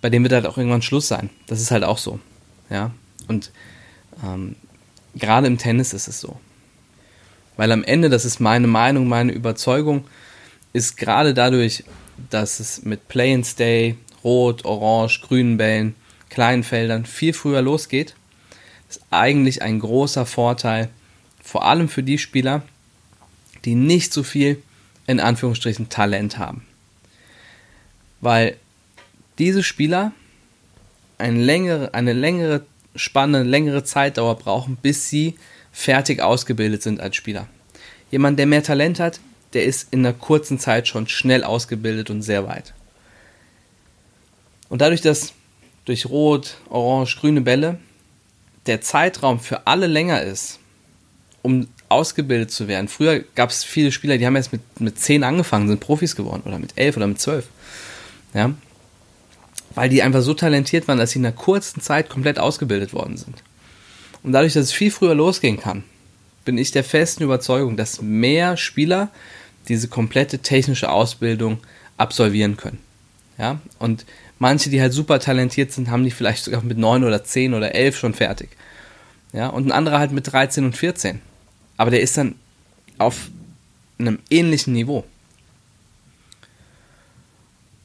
bei 0.00 0.10
dem 0.10 0.22
wird 0.22 0.32
halt 0.32 0.46
auch 0.46 0.56
irgendwann 0.56 0.82
Schluss 0.82 1.08
sein. 1.08 1.30
Das 1.46 1.60
ist 1.60 1.70
halt 1.70 1.84
auch 1.84 1.98
so. 1.98 2.18
Ja. 2.70 2.90
Und 3.28 3.52
ähm, 4.24 4.56
gerade 5.14 5.46
im 5.46 5.58
Tennis 5.58 5.92
ist 5.92 6.08
es 6.08 6.20
so. 6.20 6.40
Weil 7.56 7.70
am 7.72 7.84
Ende, 7.84 8.08
das 8.08 8.24
ist 8.24 8.40
meine 8.40 8.66
Meinung, 8.66 9.06
meine 9.06 9.32
Überzeugung, 9.32 10.06
ist 10.72 10.96
gerade 10.96 11.34
dadurch, 11.34 11.84
dass 12.30 12.60
es 12.60 12.84
mit 12.84 13.08
Play 13.08 13.34
and 13.34 13.46
Stay, 13.46 13.96
Rot, 14.22 14.64
Orange, 14.64 15.20
grünen 15.22 15.56
Bällen, 15.56 15.94
kleinen 16.28 16.62
Feldern 16.62 17.06
viel 17.06 17.32
früher 17.32 17.62
losgeht, 17.62 18.14
ist 18.88 19.02
eigentlich 19.10 19.62
ein 19.62 19.80
großer 19.80 20.26
Vorteil, 20.26 20.90
vor 21.42 21.64
allem 21.64 21.88
für 21.88 22.02
die 22.02 22.18
Spieler, 22.18 22.62
die 23.64 23.74
nicht 23.74 24.12
so 24.12 24.22
viel 24.22 24.62
in 25.06 25.20
Anführungsstrichen 25.20 25.88
Talent 25.88 26.38
haben. 26.38 26.64
Weil 28.20 28.56
diese 29.38 29.62
Spieler 29.62 30.12
eine 31.18 31.40
längere, 31.42 31.94
eine 31.94 32.12
längere 32.12 32.64
Spanne, 32.94 33.42
längere 33.42 33.84
Zeitdauer 33.84 34.36
brauchen, 34.36 34.76
bis 34.76 35.08
sie 35.08 35.36
fertig 35.72 36.20
ausgebildet 36.20 36.82
sind 36.82 37.00
als 37.00 37.16
Spieler. 37.16 37.46
Jemand, 38.10 38.38
der 38.38 38.46
mehr 38.46 38.62
Talent 38.62 39.00
hat, 39.00 39.20
der 39.52 39.64
ist 39.64 39.92
in 39.92 40.00
einer 40.00 40.14
kurzen 40.14 40.58
Zeit 40.58 40.88
schon 40.88 41.08
schnell 41.08 41.44
ausgebildet 41.44 42.10
und 42.10 42.22
sehr 42.22 42.46
weit. 42.46 42.72
Und 44.68 44.80
dadurch, 44.80 45.00
dass 45.00 45.32
durch 45.84 46.06
Rot, 46.06 46.56
Orange, 46.68 47.18
grüne 47.20 47.40
Bälle 47.40 47.78
der 48.66 48.80
Zeitraum 48.80 49.40
für 49.40 49.66
alle 49.66 49.86
länger 49.86 50.22
ist, 50.22 50.58
um 51.42 51.66
ausgebildet 51.88 52.50
zu 52.52 52.68
werden. 52.68 52.88
Früher 52.88 53.24
gab 53.34 53.50
es 53.50 53.64
viele 53.64 53.90
Spieler, 53.90 54.16
die 54.16 54.26
haben 54.26 54.36
erst 54.36 54.52
mit, 54.52 54.60
mit 54.80 54.98
10 54.98 55.24
angefangen, 55.24 55.66
sind 55.66 55.80
Profis 55.80 56.14
geworden 56.14 56.42
oder 56.44 56.58
mit 56.58 56.76
11 56.76 56.96
oder 56.98 57.06
mit 57.08 57.20
12. 57.20 57.46
Ja? 58.34 58.54
Weil 59.74 59.88
die 59.88 60.02
einfach 60.02 60.22
so 60.22 60.34
talentiert 60.34 60.86
waren, 60.86 60.98
dass 60.98 61.10
sie 61.10 61.18
in 61.18 61.26
einer 61.26 61.34
kurzen 61.34 61.80
Zeit 61.80 62.08
komplett 62.08 62.38
ausgebildet 62.38 62.92
worden 62.92 63.16
sind. 63.16 63.42
Und 64.22 64.32
dadurch, 64.32 64.52
dass 64.52 64.66
es 64.66 64.72
viel 64.72 64.90
früher 64.90 65.14
losgehen 65.14 65.58
kann, 65.58 65.82
bin 66.50 66.58
ich 66.58 66.70
der 66.72 66.84
festen 66.84 67.22
Überzeugung, 67.22 67.76
dass 67.76 68.02
mehr 68.02 68.56
Spieler 68.56 69.08
diese 69.68 69.88
komplette 69.88 70.40
technische 70.40 70.90
Ausbildung 70.90 71.58
absolvieren 71.96 72.56
können. 72.56 72.78
Ja? 73.38 73.60
Und 73.78 74.04
manche, 74.38 74.70
die 74.70 74.80
halt 74.80 74.92
super 74.92 75.20
talentiert 75.20 75.72
sind, 75.72 75.90
haben 75.90 76.04
die 76.04 76.10
vielleicht 76.10 76.44
sogar 76.44 76.62
mit 76.62 76.78
9 76.78 77.04
oder 77.04 77.24
10 77.24 77.54
oder 77.54 77.74
11 77.74 77.98
schon 77.98 78.14
fertig. 78.14 78.50
Ja? 79.32 79.48
Und 79.48 79.66
ein 79.68 79.72
anderer 79.72 79.98
halt 79.98 80.12
mit 80.12 80.30
13 80.32 80.64
und 80.64 80.76
14 80.76 81.20
aber 81.80 81.90
der 81.90 82.02
ist 82.02 82.18
dann 82.18 82.34
auf 82.98 83.30
einem 83.98 84.18
ähnlichen 84.28 84.74
Niveau. 84.74 85.02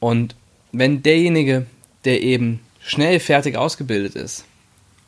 Und 0.00 0.36
wenn 0.70 1.02
derjenige, 1.02 1.64
der 2.04 2.22
eben 2.22 2.60
schnell 2.82 3.20
fertig 3.20 3.56
ausgebildet 3.56 4.14
ist 4.14 4.44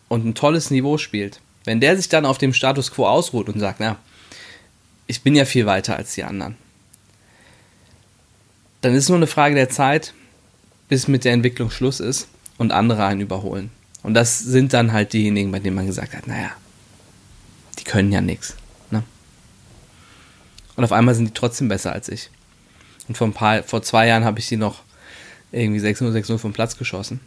und 0.09 0.25
ein 0.25 0.35
tolles 0.35 0.71
Niveau 0.71 0.97
spielt, 0.97 1.43
wenn 1.65 1.81
der 1.81 1.97
sich 1.97 2.09
dann 2.09 2.27
auf 2.27 2.39
dem 2.39 2.53
Status 2.53 2.91
quo 2.91 3.07
ausruht 3.07 3.49
und 3.49 3.61
sagt, 3.61 3.81
na, 3.81 3.97
ich 5.07 5.23
bin 5.23 5.35
ja 5.35 5.45
viel 5.45 5.67
weiter 5.67 5.97
als 5.97 6.15
die 6.15 6.25
anderen, 6.25 6.57
dann 8.81 8.95
ist 8.95 9.09
nur 9.09 9.19
eine 9.19 9.27
Frage 9.27 9.55
der 9.55 9.69
Zeit, 9.69 10.15
bis 10.89 11.09
mit 11.09 11.25
der 11.25 11.33
Entwicklung 11.33 11.71
Schluss 11.71 12.01
ist 12.01 12.29
und 12.57 12.73
andere 12.73 13.05
einen 13.05 13.21
überholen. 13.21 13.71
Und 14.03 14.15
das 14.15 14.39
sind 14.39 14.73
dann 14.73 14.93
halt 14.93 15.13
diejenigen, 15.13 15.51
bei 15.51 15.59
denen 15.59 15.77
man 15.77 15.87
gesagt 15.87 16.15
hat, 16.15 16.27
naja, 16.27 16.51
die 17.79 17.85
können 17.85 18.13
ja 18.13 18.21
nichts. 18.21 18.57
Und 20.79 20.85
auf 20.85 20.93
einmal 20.93 21.17
sind 21.17 21.25
die 21.25 21.35
trotzdem 21.35 21.67
besser 21.67 21.93
als 21.93 22.09
ich. 22.09 22.31
Und 23.09 23.19
vor, 23.19 23.27
ein 23.27 23.33
paar, 23.33 23.65
vor 23.65 23.83
zwei 23.83 24.07
Jahren 24.07 24.25
habe 24.25 24.39
ich 24.39 24.47
die 24.47 24.57
noch 24.57 24.83
irgendwie 25.51 25.85
6-0, 25.85 26.13
6-0 26.13 26.39
vom 26.39 26.53
Platz 26.53 26.79
geschossen. 26.79 27.19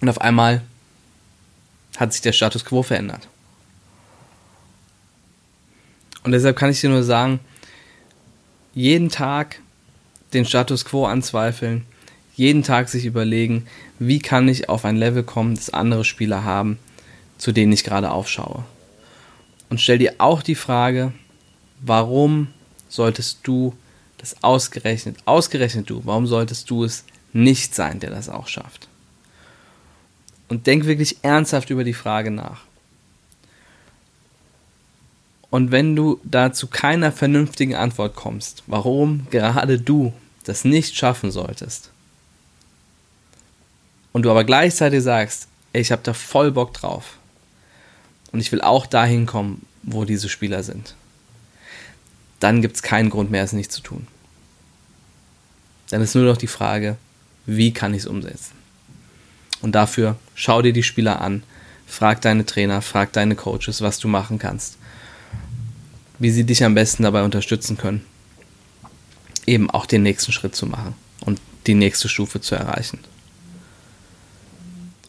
Und 0.00 0.08
auf 0.08 0.20
einmal 0.20 0.62
hat 1.98 2.12
sich 2.12 2.22
der 2.22 2.32
Status 2.32 2.64
quo 2.64 2.82
verändert. 2.82 3.28
Und 6.22 6.32
deshalb 6.32 6.56
kann 6.56 6.70
ich 6.70 6.80
dir 6.80 6.90
nur 6.90 7.02
sagen, 7.02 7.40
jeden 8.74 9.08
Tag 9.08 9.60
den 10.32 10.44
Status 10.44 10.84
quo 10.84 11.06
anzweifeln, 11.06 11.84
jeden 12.34 12.62
Tag 12.62 12.88
sich 12.88 13.04
überlegen, 13.04 13.66
wie 13.98 14.20
kann 14.20 14.46
ich 14.48 14.68
auf 14.68 14.84
ein 14.84 14.96
Level 14.96 15.24
kommen, 15.24 15.56
das 15.56 15.70
andere 15.70 16.04
Spieler 16.04 16.44
haben, 16.44 16.78
zu 17.36 17.50
denen 17.50 17.72
ich 17.72 17.82
gerade 17.82 18.10
aufschaue. 18.10 18.64
Und 19.70 19.80
stell 19.80 19.98
dir 19.98 20.14
auch 20.18 20.42
die 20.42 20.54
Frage, 20.54 21.12
warum 21.80 22.48
solltest 22.88 23.40
du 23.42 23.74
das 24.18 24.42
ausgerechnet, 24.42 25.16
ausgerechnet 25.24 25.90
du, 25.90 26.02
warum 26.04 26.26
solltest 26.26 26.70
du 26.70 26.84
es 26.84 27.04
nicht 27.32 27.74
sein, 27.74 28.00
der 28.00 28.10
das 28.10 28.28
auch 28.28 28.46
schafft? 28.46 28.88
Und 30.48 30.66
denk 30.66 30.86
wirklich 30.86 31.18
ernsthaft 31.22 31.70
über 31.70 31.84
die 31.84 31.94
Frage 31.94 32.30
nach. 32.30 32.62
Und 35.50 35.70
wenn 35.70 35.96
du 35.96 36.20
da 36.24 36.52
zu 36.52 36.66
keiner 36.66 37.12
vernünftigen 37.12 37.74
Antwort 37.74 38.16
kommst, 38.16 38.62
warum 38.66 39.26
gerade 39.30 39.78
du 39.78 40.12
das 40.44 40.64
nicht 40.64 40.96
schaffen 40.96 41.30
solltest, 41.30 41.90
und 44.12 44.22
du 44.22 44.30
aber 44.30 44.44
gleichzeitig 44.44 45.02
sagst, 45.02 45.48
ey, 45.72 45.80
ich 45.80 45.92
habe 45.92 46.02
da 46.02 46.12
voll 46.12 46.50
Bock 46.50 46.74
drauf 46.74 47.18
und 48.32 48.40
ich 48.40 48.50
will 48.50 48.60
auch 48.60 48.86
dahin 48.86 49.26
kommen, 49.26 49.64
wo 49.82 50.04
diese 50.04 50.28
Spieler 50.28 50.62
sind, 50.62 50.96
dann 52.40 52.62
gibt 52.62 52.76
es 52.76 52.82
keinen 52.82 53.10
Grund 53.10 53.30
mehr, 53.30 53.44
es 53.44 53.52
nicht 53.52 53.72
zu 53.72 53.80
tun. 53.80 54.06
Dann 55.90 56.02
ist 56.02 56.14
nur 56.14 56.24
noch 56.24 56.36
die 56.36 56.46
Frage, 56.48 56.96
wie 57.46 57.72
kann 57.72 57.94
ich 57.94 58.00
es 58.00 58.06
umsetzen? 58.06 58.54
Und 59.60 59.72
dafür 59.72 60.16
schau 60.38 60.62
dir 60.62 60.72
die 60.72 60.84
Spieler 60.84 61.20
an, 61.20 61.42
frag 61.86 62.20
deine 62.20 62.46
Trainer, 62.46 62.80
frag 62.80 63.12
deine 63.12 63.34
Coaches, 63.34 63.82
was 63.82 63.98
du 63.98 64.08
machen 64.08 64.38
kannst, 64.38 64.78
wie 66.18 66.30
sie 66.30 66.44
dich 66.44 66.64
am 66.64 66.74
besten 66.74 67.02
dabei 67.02 67.24
unterstützen 67.24 67.76
können, 67.76 68.04
eben 69.46 69.68
auch 69.68 69.84
den 69.84 70.04
nächsten 70.04 70.32
Schritt 70.32 70.54
zu 70.54 70.66
machen 70.66 70.94
und 71.20 71.40
die 71.66 71.74
nächste 71.74 72.08
Stufe 72.08 72.40
zu 72.40 72.54
erreichen. 72.54 73.00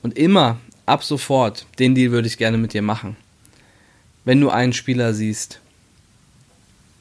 Und 0.02 0.18
immer, 0.18 0.58
ab 0.86 1.04
sofort, 1.04 1.68
den 1.78 1.94
Deal 1.94 2.12
würde 2.12 2.28
ich 2.28 2.38
gerne 2.38 2.58
mit 2.58 2.74
dir 2.74 2.82
machen. 2.82 3.16
Wenn 4.26 4.42
du 4.42 4.50
einen 4.50 4.74
Spieler 4.74 5.14
siehst, 5.14 5.60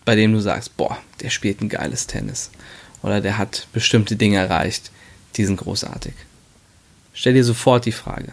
bei 0.05 0.15
dem 0.17 0.33
du 0.33 0.41
sagst, 0.41 0.77
boah, 0.77 0.99
der 1.21 1.31
spielt 1.31 1.63
ein 1.63 1.69
geiles 1.69 2.07
Tennis 2.07 2.51
oder 3.03 3.21
der 3.21 3.39
hat 3.39 3.69
bestimmte 3.73 4.17
Dinge 4.17 4.37
erreicht, 4.37 4.91
die 5.37 5.45
sind 5.45 5.57
großartig. 5.57 6.15
Stell 7.19 7.35
dir 7.35 7.43
sofort 7.43 7.85
die 7.85 7.93
Frage, 7.93 8.33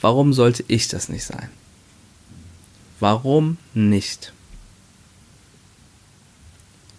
warum 0.00 0.32
sollte 0.32 0.64
ich 0.68 0.86
das 0.86 1.08
nicht 1.08 1.24
sein? 1.24 1.48
Warum 3.00 3.56
nicht? 3.74 4.32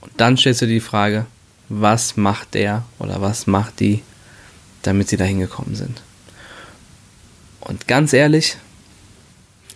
Und 0.02 0.12
dann 0.18 0.36
stellst 0.36 0.62
du 0.62 0.66
dir 0.66 0.74
die 0.74 0.80
Frage, 0.82 1.26
was 1.70 2.18
macht 2.18 2.54
der 2.54 2.84
oder 3.00 3.22
was 3.22 3.48
macht 3.48 3.80
die, 3.80 4.04
damit 4.82 5.08
sie 5.08 5.18
da 5.18 5.24
hingekommen 5.24 5.76
sind? 5.76 6.02
Und 7.62 7.88
ganz 7.88 8.12
ehrlich, 8.12 8.58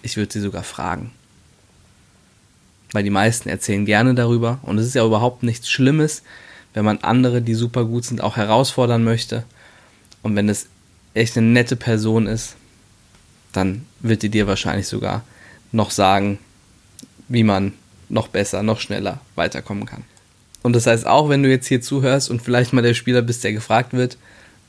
ich 0.02 0.18
würde 0.18 0.34
sie 0.34 0.42
sogar 0.42 0.64
fragen 0.64 1.12
weil 2.94 3.04
die 3.04 3.10
meisten 3.10 3.50
erzählen 3.50 3.86
gerne 3.86 4.14
darüber 4.14 4.60
und 4.62 4.78
es 4.78 4.86
ist 4.86 4.94
ja 4.94 5.06
überhaupt 5.06 5.44
nichts 5.44 5.70
Schlimmes, 5.70 6.24
wenn 6.74 6.86
man 6.86 7.00
andere, 7.00 7.42
die 7.42 7.56
super 7.56 7.86
gut 7.86 8.06
sind, 8.06 8.22
auch 8.22 8.38
herausfordern 8.38 9.04
möchte. 9.04 9.44
Und 10.24 10.36
wenn 10.36 10.50
es 10.50 10.68
echt 11.14 11.38
eine 11.38 11.48
nette 11.48 11.76
Person 11.76 12.26
ist, 12.26 12.56
dann 13.52 13.86
wird 14.00 14.24
die 14.24 14.30
dir 14.30 14.48
wahrscheinlich 14.48 14.88
sogar 14.88 15.24
noch 15.72 15.92
sagen, 15.92 16.40
wie 17.28 17.44
man 17.44 17.74
noch 18.10 18.28
besser, 18.28 18.64
noch 18.64 18.80
schneller 18.80 19.20
weiterkommen 19.36 19.86
kann. 19.86 20.04
Und 20.62 20.74
das 20.74 20.88
heißt 20.88 21.06
auch, 21.06 21.30
wenn 21.30 21.44
du 21.44 21.50
jetzt 21.50 21.68
hier 21.68 21.82
zuhörst 21.82 22.30
und 22.30 22.42
vielleicht 22.42 22.74
mal 22.74 22.82
der 22.82 22.94
Spieler 22.94 23.22
bist, 23.22 23.44
der 23.44 23.54
gefragt 23.54 23.94
wird, 23.94 24.18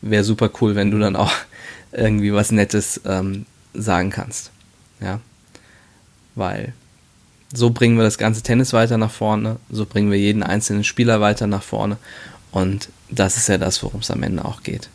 wäre 0.03 0.25
super 0.25 0.51
cool, 0.61 0.75
wenn 0.75 0.91
du 0.91 0.99
dann 0.99 1.17
auch 1.17 1.33
irgendwie 1.93 2.33
was 2.33 2.53
Nettes 2.53 3.01
ähm, 3.07 3.47
sagen 3.73 4.11
kannst. 4.11 4.51
Ja. 5.01 5.21
Weil 6.35 6.75
so 7.53 7.71
bringen 7.71 7.97
wir 7.97 8.05
das 8.05 8.19
ganze 8.19 8.43
Tennis 8.43 8.73
weiter 8.73 8.99
nach 8.99 9.13
vorne, 9.13 9.57
so 9.71 9.87
bringen 9.87 10.11
wir 10.11 10.19
jeden 10.19 10.43
einzelnen 10.43 10.85
Spieler 10.85 11.21
weiter 11.21 11.47
nach 11.47 11.63
vorne. 11.63 11.97
Und 12.51 12.89
das 13.11 13.37
ist 13.37 13.49
ja 13.49 13.59
das, 13.59 13.83
worum 13.83 14.01
es 14.01 14.11
am 14.11 14.23
Ende 14.23 14.45
auch 14.45 14.63
geht. 14.63 14.89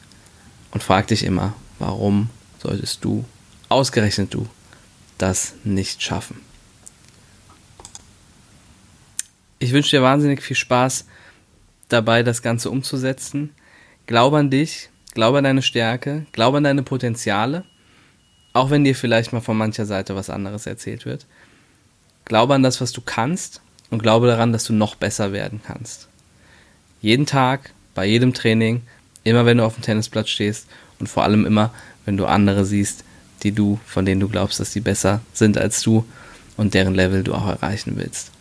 Und 0.72 0.84
frag 0.84 1.08
dich 1.08 1.24
immer, 1.24 1.54
warum 1.80 2.30
solltest 2.62 3.04
du, 3.04 3.26
ausgerechnet 3.70 4.34
du, 4.34 4.48
das 5.18 5.54
nicht 5.64 6.04
schaffen? 6.04 6.42
Ich 9.60 9.74
wünsche 9.74 9.98
dir 9.98 10.04
wahnsinnig 10.04 10.42
viel 10.42 10.56
Spaß 10.56 11.06
dabei, 11.90 12.24
das 12.24 12.42
Ganze 12.42 12.70
umzusetzen. 12.70 13.54
Glaube 14.08 14.38
an 14.38 14.50
dich, 14.50 14.90
glaube 15.14 15.40
an 15.40 15.44
deine 15.44 15.62
Stärke, 15.62 16.26
glaube 16.32 16.58
an 16.58 16.64
deine 16.64 16.84
Potenziale, 16.84 17.66
auch 18.54 18.70
wenn 18.70 18.84
dir 18.84 18.96
vielleicht 18.96 19.34
mal 19.34 19.42
von 19.42 19.58
mancher 19.58 19.86
Seite 19.86 20.16
was 20.16 20.30
anderes 20.30 20.66
erzählt 20.66 21.06
wird. 21.06 21.26
Glaube 22.26 22.54
an 22.54 22.64
das, 22.64 22.80
was 22.80 22.92
du 22.92 23.02
kannst 23.02 23.62
und 23.90 24.02
glaube 24.02 24.28
daran, 24.28 24.54
dass 24.54 24.64
du 24.64 24.74
noch 24.74 24.96
besser 24.96 25.34
werden 25.34 25.62
kannst. 25.66 26.08
Jeden 27.02 27.26
Tag, 27.26 27.72
bei 27.96 28.06
jedem 28.06 28.34
Training, 28.34 28.84
immer 29.24 29.46
wenn 29.46 29.58
du 29.58 29.66
auf 29.66 29.76
dem 29.76 29.84
Tennisplatz 29.84 30.30
stehst 30.30 30.68
und 31.00 31.08
vor 31.08 31.24
allem 31.24 31.46
immer, 31.46 31.74
wenn 32.06 32.18
du 32.18 32.26
andere 32.26 32.66
siehst, 32.66 33.04
die 33.44 33.52
du, 33.52 33.80
von 33.86 34.06
denen 34.06 34.22
du 34.22 34.28
glaubst, 34.28 34.60
dass 34.60 34.72
die 34.72 34.82
besser 34.82 35.22
sind 35.34 35.58
als 35.58 35.82
du 35.82 36.06
und 36.58 36.74
deren 36.74 36.96
Level 36.96 37.24
du 37.24 37.34
auch 37.34 37.48
erreichen 37.48 37.94
willst. 37.96 38.32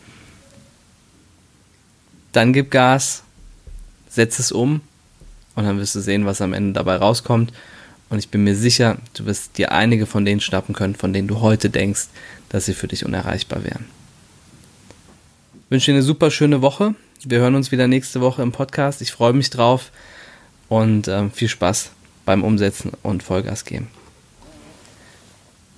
Dann 2.33 2.53
gib 2.53 2.71
Gas, 2.71 3.23
setz 4.09 4.38
es 4.38 4.53
um 4.53 4.81
und 5.55 5.64
dann 5.64 5.79
wirst 5.79 5.95
du 5.95 6.01
sehen, 6.01 6.27
was 6.27 6.41
am 6.41 6.53
Ende 6.53 6.73
dabei 6.73 6.97
rauskommt. 6.97 7.53
Und 8.11 8.19
ich 8.19 8.29
bin 8.29 8.45
mir 8.45 8.57
sicher, 8.57 8.99
du 9.14 9.27
wirst 9.27 9.59
dir 9.59 9.71
einige 9.73 10.07
von 10.07 10.25
denen 10.25 10.41
schnappen 10.41 10.75
können, 10.75 10.95
von 10.95 11.12
denen 11.12 11.29
du 11.29 11.41
heute 11.41 11.69
denkst, 11.69 12.07
dass 12.49 12.64
sie 12.67 12.75
für 12.75 12.88
dich 12.88 13.05
unerreichbar 13.05 13.64
wären. 13.64 13.85
Ich 15.64 15.71
wünsche 15.71 15.91
dir 15.91 15.97
eine 15.97 16.03
super 16.03 16.31
schöne 16.31 16.62
Woche. 16.62 16.95
Wir 17.25 17.41
hören 17.41 17.55
uns 17.55 17.71
wieder 17.71 17.87
nächste 17.87 18.21
Woche 18.21 18.43
im 18.43 18.53
Podcast. 18.53 19.03
Ich 19.03 19.12
freue 19.12 19.35
mich 19.35 19.51
drauf 19.51 19.91
und 20.68 21.09
äh, 21.09 21.28
viel 21.31 21.48
Spaß 21.48 21.90
beim 22.24 22.44
Umsetzen 22.44 22.92
und 23.02 23.22
Vollgas 23.22 23.64
geben. 23.64 23.88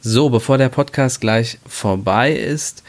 So, 0.02 0.30
bevor 0.30 0.58
der 0.58 0.70
Podcast 0.70 1.20
gleich 1.20 1.58
vorbei 1.66 2.32
ist, 2.32 2.82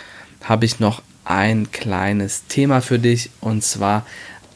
habe 0.44 0.66
ich 0.66 0.80
noch 0.80 1.02
ein 1.26 1.72
kleines 1.72 2.48
Thema 2.48 2.82
für 2.82 3.00
dich 3.00 3.30
und 3.42 3.64
zwar 3.64 4.06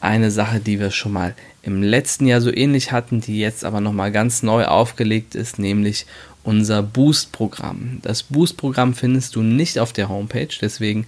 eine 0.00 0.30
Sache, 0.30 0.60
die 0.60 0.80
wir 0.80 0.90
schon 0.90 1.12
mal 1.12 1.34
im 1.62 1.82
letzten 1.82 2.26
Jahr 2.26 2.40
so 2.40 2.52
ähnlich 2.52 2.92
hatten, 2.92 3.20
die 3.20 3.38
jetzt 3.38 3.64
aber 3.64 3.80
nochmal 3.80 4.12
ganz 4.12 4.42
neu 4.42 4.64
aufgelegt 4.64 5.34
ist, 5.34 5.58
nämlich 5.58 6.06
unser 6.44 6.82
Boost-Programm. 6.82 7.98
Das 8.02 8.22
Boost-Programm 8.22 8.94
findest 8.94 9.34
du 9.36 9.42
nicht 9.42 9.78
auf 9.78 9.92
der 9.92 10.08
Homepage, 10.08 10.48
deswegen 10.60 11.06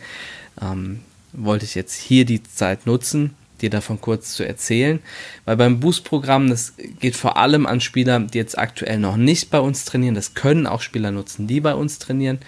ähm, 0.60 1.00
wollte 1.32 1.64
ich 1.64 1.74
jetzt 1.74 1.94
hier 1.94 2.24
die 2.24 2.42
Zeit 2.42 2.86
nutzen, 2.86 3.34
dir 3.62 3.70
davon 3.70 4.00
kurz 4.00 4.34
zu 4.34 4.46
erzählen. 4.46 5.00
Weil 5.44 5.56
beim 5.56 5.80
Boost-Programm, 5.80 6.48
das 6.48 6.74
geht 7.00 7.16
vor 7.16 7.36
allem 7.36 7.66
an 7.66 7.80
Spieler, 7.80 8.20
die 8.20 8.38
jetzt 8.38 8.58
aktuell 8.58 8.98
noch 8.98 9.16
nicht 9.16 9.50
bei 9.50 9.60
uns 9.60 9.84
trainieren. 9.84 10.14
Das 10.14 10.34
können 10.34 10.66
auch 10.66 10.80
Spieler 10.80 11.10
nutzen, 11.10 11.46
die 11.46 11.60
bei 11.60 11.74
uns 11.74 11.98
trainieren, 11.98 12.38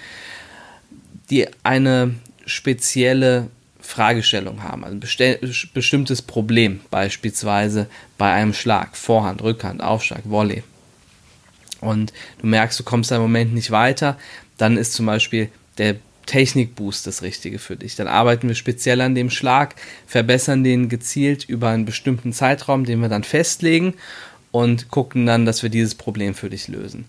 die 1.30 1.46
eine 1.62 2.14
spezielle 2.46 3.48
Fragestellung 3.80 4.62
haben, 4.62 4.84
also 4.84 4.94
ein 4.94 5.70
bestimmtes 5.74 6.22
Problem, 6.22 6.80
beispielsweise 6.90 7.88
bei 8.18 8.32
einem 8.32 8.54
Schlag, 8.54 8.96
Vorhand, 8.96 9.42
Rückhand, 9.42 9.82
Aufschlag, 9.82 10.22
Volley. 10.24 10.62
Und 11.80 12.12
du 12.40 12.46
merkst, 12.46 12.78
du 12.78 12.84
kommst 12.84 13.10
da 13.10 13.16
im 13.16 13.22
Moment 13.22 13.54
nicht 13.54 13.70
weiter, 13.70 14.18
dann 14.58 14.76
ist 14.76 14.92
zum 14.92 15.06
Beispiel 15.06 15.48
der 15.78 15.96
Technikboost 16.26 17.06
das 17.06 17.22
Richtige 17.22 17.58
für 17.58 17.76
dich. 17.76 17.96
Dann 17.96 18.06
arbeiten 18.06 18.48
wir 18.48 18.54
speziell 18.54 19.00
an 19.00 19.14
dem 19.14 19.30
Schlag, 19.30 19.74
verbessern 20.06 20.64
den 20.64 20.88
gezielt 20.88 21.44
über 21.44 21.68
einen 21.68 21.84
bestimmten 21.84 22.32
Zeitraum, 22.32 22.84
den 22.84 23.00
wir 23.00 23.08
dann 23.08 23.24
festlegen 23.24 23.94
und 24.52 24.88
gucken 24.88 25.26
dann, 25.26 25.46
dass 25.46 25.62
wir 25.62 25.70
dieses 25.70 25.94
Problem 25.94 26.34
für 26.34 26.50
dich 26.50 26.68
lösen. 26.68 27.06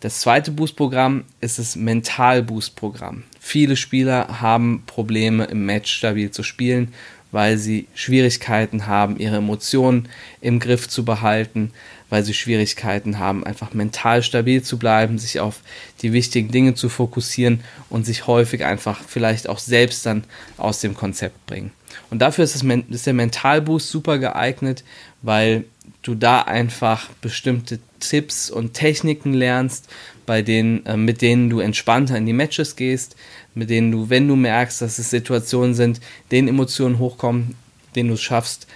Das 0.00 0.20
zweite 0.20 0.50
Boost-Programm 0.50 1.24
ist 1.40 1.58
das 1.58 1.74
Mental-Boost-Programm. 1.74 3.24
Viele 3.40 3.76
Spieler 3.76 4.40
haben 4.40 4.82
Probleme 4.86 5.44
im 5.44 5.64
Match 5.64 5.92
stabil 5.92 6.30
zu 6.30 6.42
spielen, 6.42 6.92
weil 7.36 7.58
sie 7.58 7.86
Schwierigkeiten 7.94 8.86
haben, 8.86 9.18
ihre 9.18 9.36
Emotionen 9.36 10.08
im 10.40 10.58
Griff 10.58 10.88
zu 10.88 11.04
behalten, 11.04 11.70
weil 12.08 12.24
sie 12.24 12.32
Schwierigkeiten 12.32 13.18
haben, 13.18 13.44
einfach 13.44 13.74
mental 13.74 14.22
stabil 14.22 14.62
zu 14.62 14.78
bleiben, 14.78 15.18
sich 15.18 15.38
auf 15.38 15.60
die 16.00 16.14
wichtigen 16.14 16.50
Dinge 16.50 16.76
zu 16.76 16.88
fokussieren 16.88 17.60
und 17.90 18.06
sich 18.06 18.26
häufig 18.26 18.64
einfach 18.64 19.02
vielleicht 19.06 19.50
auch 19.50 19.58
selbst 19.58 20.06
dann 20.06 20.24
aus 20.56 20.80
dem 20.80 20.94
Konzept 20.94 21.44
bringen. 21.44 21.72
Und 22.08 22.20
dafür 22.20 22.42
ist, 22.42 22.54
das, 22.54 22.62
ist 22.88 23.06
der 23.06 23.12
Mentalboost 23.12 23.90
super 23.90 24.16
geeignet, 24.16 24.82
weil 25.20 25.64
du 26.00 26.14
da 26.14 26.40
einfach 26.40 27.10
bestimmte 27.20 27.80
Tipps 28.00 28.48
und 28.48 28.72
Techniken 28.72 29.34
lernst, 29.34 29.90
bei 30.26 30.42
denen, 30.42 30.84
äh, 30.86 30.96
mit 30.96 31.22
denen 31.22 31.48
du 31.48 31.60
entspannter 31.60 32.16
in 32.16 32.26
die 32.26 32.32
Matches 32.32 32.76
gehst, 32.76 33.16
mit 33.54 33.70
denen 33.70 33.90
du, 33.90 34.10
wenn 34.10 34.28
du 34.28 34.36
merkst, 34.36 34.82
dass 34.82 34.98
es 34.98 35.10
Situationen 35.10 35.74
sind, 35.74 36.00
denen 36.30 36.48
Emotionen 36.48 36.98
hochkommen, 36.98 37.54
denen 37.94 38.08
du 38.08 38.14
es 38.14 38.22
schaffst, 38.22 38.66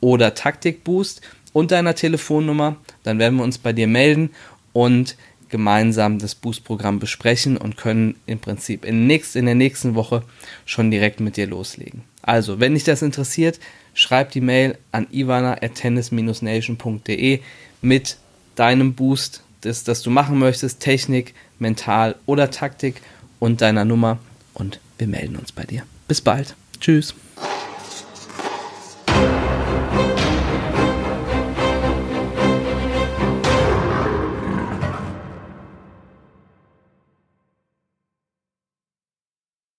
oder 0.00 0.34
Taktikboost 0.34 1.20
und 1.52 1.70
deiner 1.70 1.94
Telefonnummer. 1.94 2.76
Dann 3.02 3.18
werden 3.18 3.36
wir 3.36 3.44
uns 3.44 3.58
bei 3.58 3.72
dir 3.72 3.86
melden 3.86 4.30
und 4.72 5.16
gemeinsam 5.48 6.18
das 6.18 6.34
Boost-Programm 6.34 6.98
besprechen 6.98 7.56
und 7.56 7.76
können 7.76 8.16
im 8.26 8.38
Prinzip 8.38 8.84
in, 8.84 9.06
nächst, 9.06 9.36
in 9.36 9.46
der 9.46 9.54
nächsten 9.54 9.94
Woche 9.94 10.22
schon 10.66 10.90
direkt 10.90 11.20
mit 11.20 11.36
dir 11.36 11.46
loslegen. 11.46 12.02
Also, 12.22 12.58
wenn 12.60 12.74
dich 12.74 12.84
das 12.84 13.02
interessiert, 13.02 13.58
schreib 13.94 14.32
die 14.32 14.42
Mail 14.42 14.76
an 14.92 15.06
ivana.tennis-nation.de 15.10 17.40
mit 17.80 18.18
deinem 18.54 18.92
Boost, 18.94 19.42
das, 19.62 19.82
das 19.84 20.02
du 20.02 20.10
machen 20.10 20.38
möchtest, 20.38 20.80
Technik, 20.80 21.32
Mental 21.58 22.16
oder 22.26 22.50
Taktik 22.50 23.00
und 23.38 23.62
deiner 23.62 23.84
Nummer 23.84 24.18
und 24.54 24.80
wir 24.98 25.06
melden 25.06 25.36
uns 25.36 25.52
bei 25.52 25.64
dir. 25.64 25.84
Bis 26.06 26.20
bald. 26.20 26.54
Tschüss. 26.80 27.14